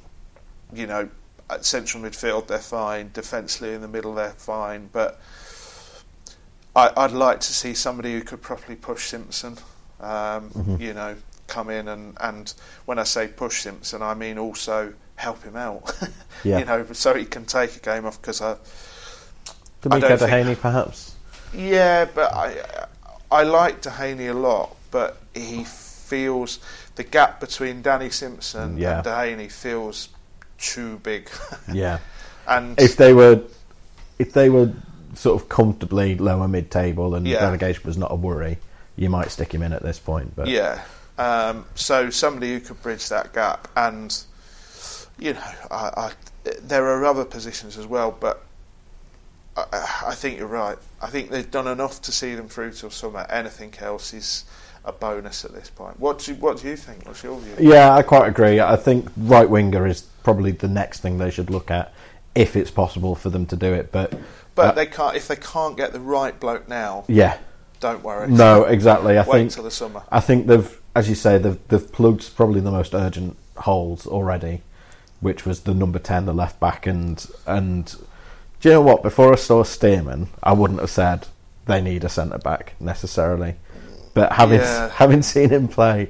[0.74, 1.08] you know,
[1.48, 3.10] at central midfield they're fine.
[3.14, 4.88] Defensively in the middle they're fine.
[4.92, 5.18] But
[6.76, 9.56] I, I'd like to see somebody who could properly push Simpson.
[10.00, 10.80] Um, Mhm.
[10.80, 11.16] You know,
[11.48, 12.52] come in and, and
[12.84, 15.94] when I say push Simpson, I mean also help him out.
[16.44, 16.58] yeah.
[16.58, 18.56] you know, so he can take a game off because I.
[19.82, 21.14] Demeaco Duhaney, perhaps.
[21.54, 22.86] Yeah, but I
[23.30, 26.58] I like Duhaney a lot, but he feels
[26.96, 28.98] the gap between Danny Simpson Yeah.
[28.98, 30.08] and Duhaney feels
[30.58, 31.30] too big.
[31.72, 31.98] Yeah.
[32.46, 33.42] and if they were,
[34.18, 34.72] if they were
[35.14, 37.44] sort of comfortably lower mid-table and Yeah.
[37.44, 38.58] relegation was not a worry,
[38.96, 40.34] you might stick him in at this point.
[40.36, 40.82] But yeah,
[41.18, 44.16] um, so somebody who could bridge that gap, and
[45.20, 45.40] you know,
[45.70, 46.12] I, I,
[46.62, 48.42] there are other positions as well, but.
[49.56, 49.64] I,
[50.06, 50.78] I think you're right.
[51.02, 53.26] I think they've done enough to see them through till summer.
[53.28, 54.44] Anything else is
[54.84, 55.98] a bonus at this point.
[55.98, 57.04] What do you, what do you think?
[57.04, 57.56] What's your view?
[57.70, 58.60] yeah, I quite agree.
[58.60, 61.92] I think right winger is probably the next thing they should look at
[62.36, 63.90] if it's possible for them to do it.
[63.90, 64.14] But
[64.54, 65.16] But Uh, they can't.
[65.16, 67.36] If they can't get the right bloke now, yeah,
[67.80, 68.30] don't worry.
[68.30, 69.18] no, exactly.
[69.18, 70.04] I Wait think till the summer.
[70.12, 74.62] I think they've, as you say, they've they've plugged probably the most urgent holes already,
[75.20, 77.94] which was the number ten, the left back, and and
[78.60, 79.02] do you know what?
[79.02, 81.26] Before I saw Stearman, I wouldn't have said
[81.66, 83.54] they need a centre back necessarily,
[84.14, 84.88] but having Yeah.
[84.90, 86.08] having seen him play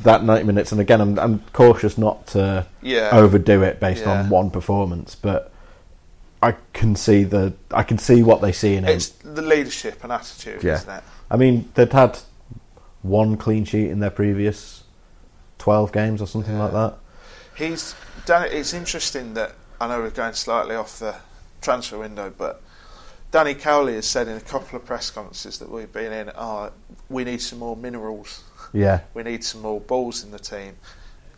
[0.00, 3.10] that ninety minutes, and again, I'm I'm cautious not to Yeah.
[3.12, 4.20] overdo it based Yeah.
[4.22, 5.46] on one performance, but.
[6.42, 8.96] I can see the I can see what they see in him.
[8.96, 10.76] It's the leadership and attitude, Yeah.
[10.76, 11.02] isn't it?
[11.30, 12.16] I mean, they'd had
[13.02, 14.84] one clean sheet in their previous
[15.58, 16.94] 12 games or something like that.
[17.54, 17.94] He's
[18.38, 21.16] It's interesting that I know we're going slightly off the
[21.60, 22.62] transfer window, but
[23.30, 26.70] Danny Cowley has said in a couple of press conferences that we've been in, oh,
[27.08, 28.42] we need some more minerals.
[28.72, 30.76] Yeah, We need some more balls in the team.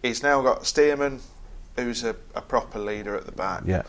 [0.02, 1.20] He's now got Stearman,
[1.76, 3.62] who's a, a proper leader at the back.
[3.64, 3.82] yeah,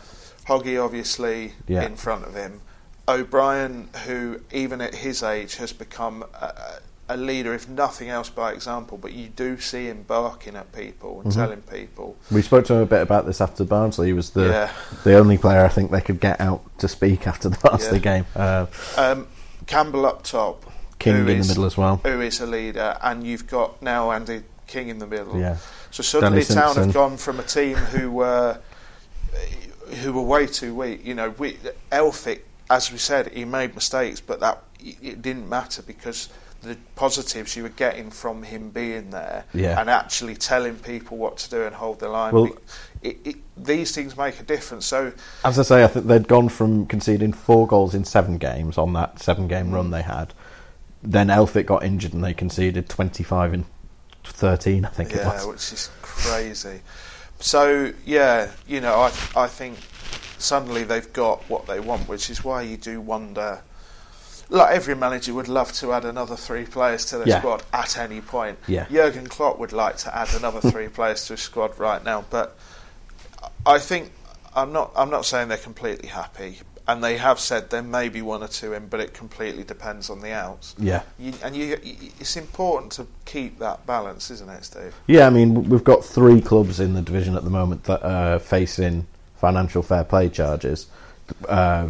[0.46, 1.82] Hoggy, obviously, Yeah.
[1.84, 2.62] in front of him.
[3.06, 6.78] O'Brien, who even at his age has become a,
[7.08, 11.20] a leader, if nothing else by example, but you do see him barking at people
[11.22, 11.34] and Mhm.
[11.36, 12.16] telling people.
[12.30, 14.06] we spoke to him a bit about this after Barnsley.
[14.06, 14.70] He was the Yeah.
[15.04, 18.02] the only player I think they could get out to speak after the Barnsley Yeah.
[18.10, 18.26] game.
[18.34, 19.26] Uh, Um,
[19.66, 20.64] Campbell up top,
[20.98, 22.00] King in the middle as well.
[22.04, 25.38] who is a leader, and you've got now Andy King in the middle.
[25.38, 25.56] Yeah,
[25.90, 28.58] So suddenly Town have gone from a team who were
[30.02, 31.04] who were way too weak.
[31.04, 31.58] You know, we,
[31.92, 32.40] Elphick,
[32.70, 34.62] as we said, he made mistakes, but that
[35.02, 36.28] it didn't matter because
[36.62, 39.78] the positives you were getting from him being there Yeah.
[39.80, 42.32] and actually telling people what to do and hold the line.
[42.34, 42.56] Well-
[43.02, 44.86] it, it, these things make a difference.
[44.86, 45.12] So
[45.44, 48.94] as I say, I think they'd gone from conceding four goals in seven games on
[48.94, 49.74] that seven game Mm.
[49.74, 50.32] run they had.
[51.02, 53.66] Then Elphick got injured and they conceded 25 in
[54.24, 55.46] 13, I think it was.
[55.46, 56.80] which is crazy.
[57.40, 59.76] So yeah, you know, I I think
[60.38, 63.60] suddenly they've got what they want, which is why you do wonder.
[64.50, 67.38] Like every manager would love to add another three players to their Yeah.
[67.38, 68.58] squad at any point.
[68.66, 68.86] Yeah.
[68.90, 72.56] Jurgen Klopp would like to add another three players to his squad right now, but
[73.66, 74.12] I think
[74.54, 74.92] I'm not.
[74.96, 78.46] I'm not saying they're completely happy, and they have said there may be one or
[78.48, 80.76] two in, but it completely depends on the outs.
[80.78, 81.02] Yeah.
[81.18, 84.94] You, and you, you, it's important to keep that balance, isn't it, Steve?
[85.06, 88.38] Yeah, I mean, we've got three clubs in the division at the moment that are
[88.38, 90.86] facing financial fair play charges.
[91.48, 91.88] Uh,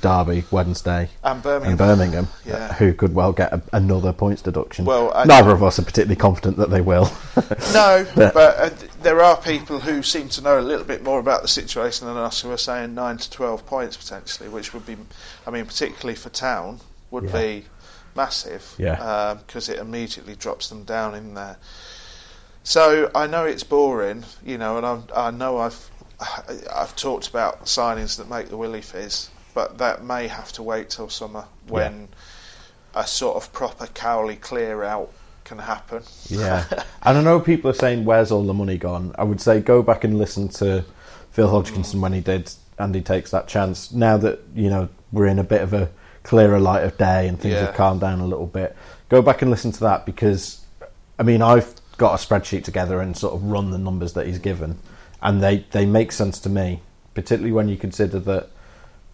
[0.00, 1.68] Derby, Wednesday, And Birmingham.
[1.70, 2.74] and Birmingham, Yeah.
[2.74, 4.84] who could well get a, another points deduction.
[4.84, 7.10] Well, I- Neither of us are particularly confident that they will.
[7.72, 8.70] No, But- but uh,
[9.02, 12.16] there are people who seem to know a little bit more about the situation than
[12.16, 14.96] us who are saying 9 to 12 points potentially, which would be,
[15.46, 17.32] I mean, particularly for Town, would Yeah.
[17.32, 17.64] be
[18.14, 18.74] massive.
[18.78, 19.36] Yeah.
[19.46, 21.56] Because it immediately drops them down in there.
[22.64, 25.90] So I know it's boring, you know, and I'm, I know I've
[26.74, 30.90] I've talked about signings that make the willy fizz, but that may have to wait
[30.90, 32.08] till summer when
[32.94, 35.12] a sort of proper Cowley clear out
[35.44, 36.02] can happen.
[36.28, 36.64] Yeah,
[37.02, 39.82] and I know people are saying, "Where's all the money gone?" I would say go
[39.82, 40.84] back and listen to
[41.32, 43.92] Phil Hodgkinson when he did Andy takes that chance.
[43.92, 45.90] Now that you know we're in a bit of a
[46.22, 47.66] clearer light of day and things Yeah.
[47.66, 48.76] have calmed down a little bit,
[49.08, 50.60] go back and listen to that because
[51.18, 54.38] I mean I've got a spreadsheet together and sort of run the numbers that he's
[54.38, 54.78] given,
[55.22, 56.80] and they they make sense to me,
[57.14, 58.48] particularly when you consider that.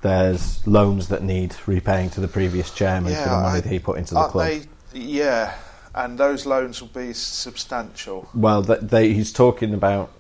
[0.07, 3.81] There's loans that need repaying to the previous chairman for the money I- that he
[3.81, 4.47] put into the club.
[4.47, 4.63] they?
[4.93, 5.53] Yeah,
[5.97, 8.29] and those loans will be substantial.
[8.33, 10.13] Well, th they, he's talking about.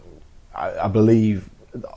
[0.56, 1.48] I, I believe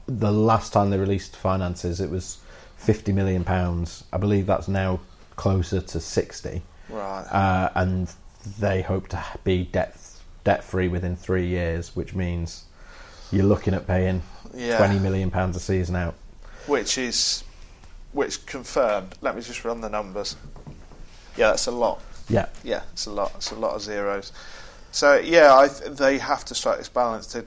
[0.05, 2.37] the last time they released finances, it was
[2.77, 4.03] fifty million pounds.
[4.13, 4.99] I believe that's now
[5.35, 7.25] closer to sixty, Right.
[7.31, 8.07] uh, and
[8.59, 9.97] they hope to be debt
[10.43, 12.65] debt free within three years, which means
[13.31, 14.21] you're looking at paying
[14.53, 14.77] Yeah.
[14.77, 16.13] twenty million pounds a season out.
[16.67, 17.43] which is
[18.11, 19.15] which confirmed.
[19.21, 20.35] Let me just run the numbers.
[21.37, 22.01] Yeah, that's a lot.
[22.29, 23.31] Yeah, Yeah, it's a lot.
[23.35, 24.31] It's a lot of zeros.
[24.91, 27.27] So yeah, I th- they have to strike this balance.
[27.27, 27.45] To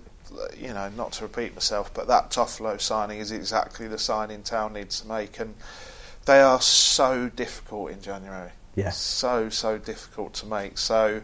[0.58, 4.72] you know, not to repeat myself, but that Toffolo signing is exactly the signing Town
[4.72, 5.54] needs to make, and
[6.24, 8.50] they are so difficult in January.
[8.74, 10.78] yeah, so so difficult to make.
[10.78, 11.20] So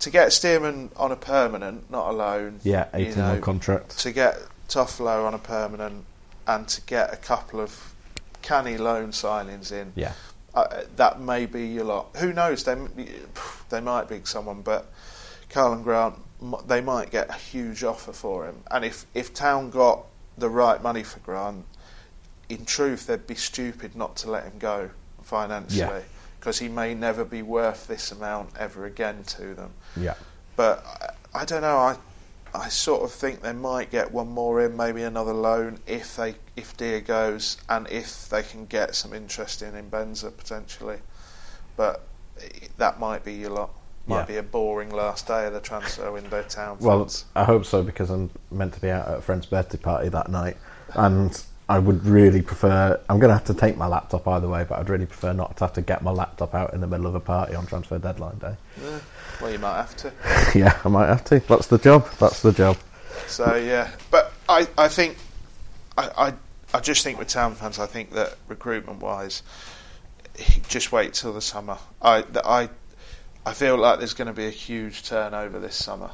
[0.00, 2.60] to get Stearman on a permanent, not a loan.
[2.62, 2.86] yeah.
[2.96, 3.98] you Eighteen know, month contract.
[4.00, 4.38] to get
[4.68, 6.04] Toffolo on a permanent
[6.46, 7.89] and to get a couple of
[8.42, 10.12] canny loan signings in, Yeah,
[10.54, 12.16] uh, that may be your lot.
[12.16, 12.64] Who knows?
[12.64, 12.76] They
[13.68, 14.92] they might be someone, but
[15.50, 16.16] Karlan Grant,
[16.66, 18.62] they might get a huge offer for him.
[18.70, 20.06] And if if Town got
[20.38, 21.64] the right money for Grant,
[22.48, 24.90] in truth, they'd be stupid not to let him go
[25.22, 26.02] financially
[26.38, 30.14] because he may never be worth this amount ever again to them yeah,
[30.56, 30.84] but
[31.34, 31.76] I, I don't know.
[31.76, 31.96] I
[32.54, 36.34] I sort of think they might get one more in, maybe another loan if they
[36.56, 40.98] if Deer goes and if they can get some interest in Mbenza potentially.
[41.76, 42.02] But
[42.78, 43.70] that might be your lot.
[44.06, 44.24] Might Yeah.
[44.24, 46.42] be a boring last day of the transfer window.
[46.42, 47.24] Town Well, fans.
[47.36, 50.28] I hope so because I'm meant to be out at a friend's birthday party that
[50.28, 50.56] night,
[50.94, 52.98] and I would really prefer.
[53.08, 55.56] I'm going to have to take my laptop either way, but I'd really prefer not
[55.58, 57.98] to have to get my laptop out in the middle of a party on transfer
[57.98, 58.56] deadline day.
[58.82, 58.98] Yeah.
[59.40, 60.12] Well, you might have to.
[60.58, 61.40] yeah, I might have to.
[61.40, 62.08] That's the job.
[62.18, 62.76] That's the job.
[63.26, 65.16] So yeah, but I, I think
[65.96, 66.34] I, I
[66.74, 69.42] I just think with town fans, I think that recruitment wise,
[70.68, 71.78] just wait till the summer.
[72.02, 72.68] I that I
[73.46, 76.10] I feel like there's going to be a huge turnover this summer.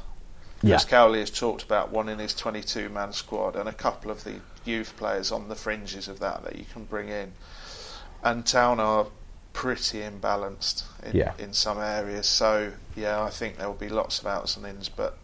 [0.63, 4.09] Yeah, Chris Cowley has talked about one in his 22 man squad and a couple
[4.09, 7.31] of the youth players on the fringes of that that you can bring in.
[8.23, 9.07] And Town are
[9.57, 11.33] pretty imbalanced in, Yeah.
[11.39, 12.27] in some areas.
[12.27, 15.17] So, yeah, I think there will be lots of outs and ins, but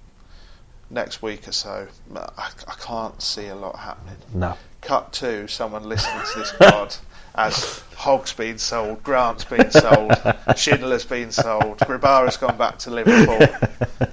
[0.89, 4.17] next week or so, I, I can't see a lot happening.
[4.33, 4.57] no.
[4.81, 6.95] Cut to someone listening to this pod
[7.35, 10.11] as Hogg's been sold, Grant's been sold,
[10.57, 13.37] Schindler's been sold, Grabara's gone back to Liverpool.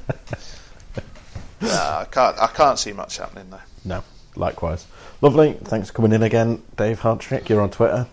[1.62, 2.38] I can't.
[2.38, 3.60] I can't see much happening though.
[3.84, 4.04] No.
[4.36, 4.86] Likewise.
[5.22, 5.54] Lovely.
[5.64, 7.48] Thanks for coming in again, Dave Hartrick.
[7.48, 8.06] You're on Twitter.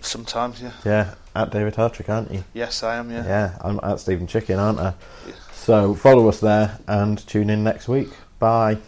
[0.00, 0.72] Sometimes, yeah.
[0.84, 2.44] Yeah, at David Hartrick, aren't you?
[2.54, 3.10] Yes, I am.
[3.10, 3.24] Yeah.
[3.24, 4.94] Yeah, I'm at Steven Chicken, aren't I?
[5.26, 5.34] Yeah.
[5.52, 8.08] So follow us there and tune in next week.
[8.38, 8.78] Bye.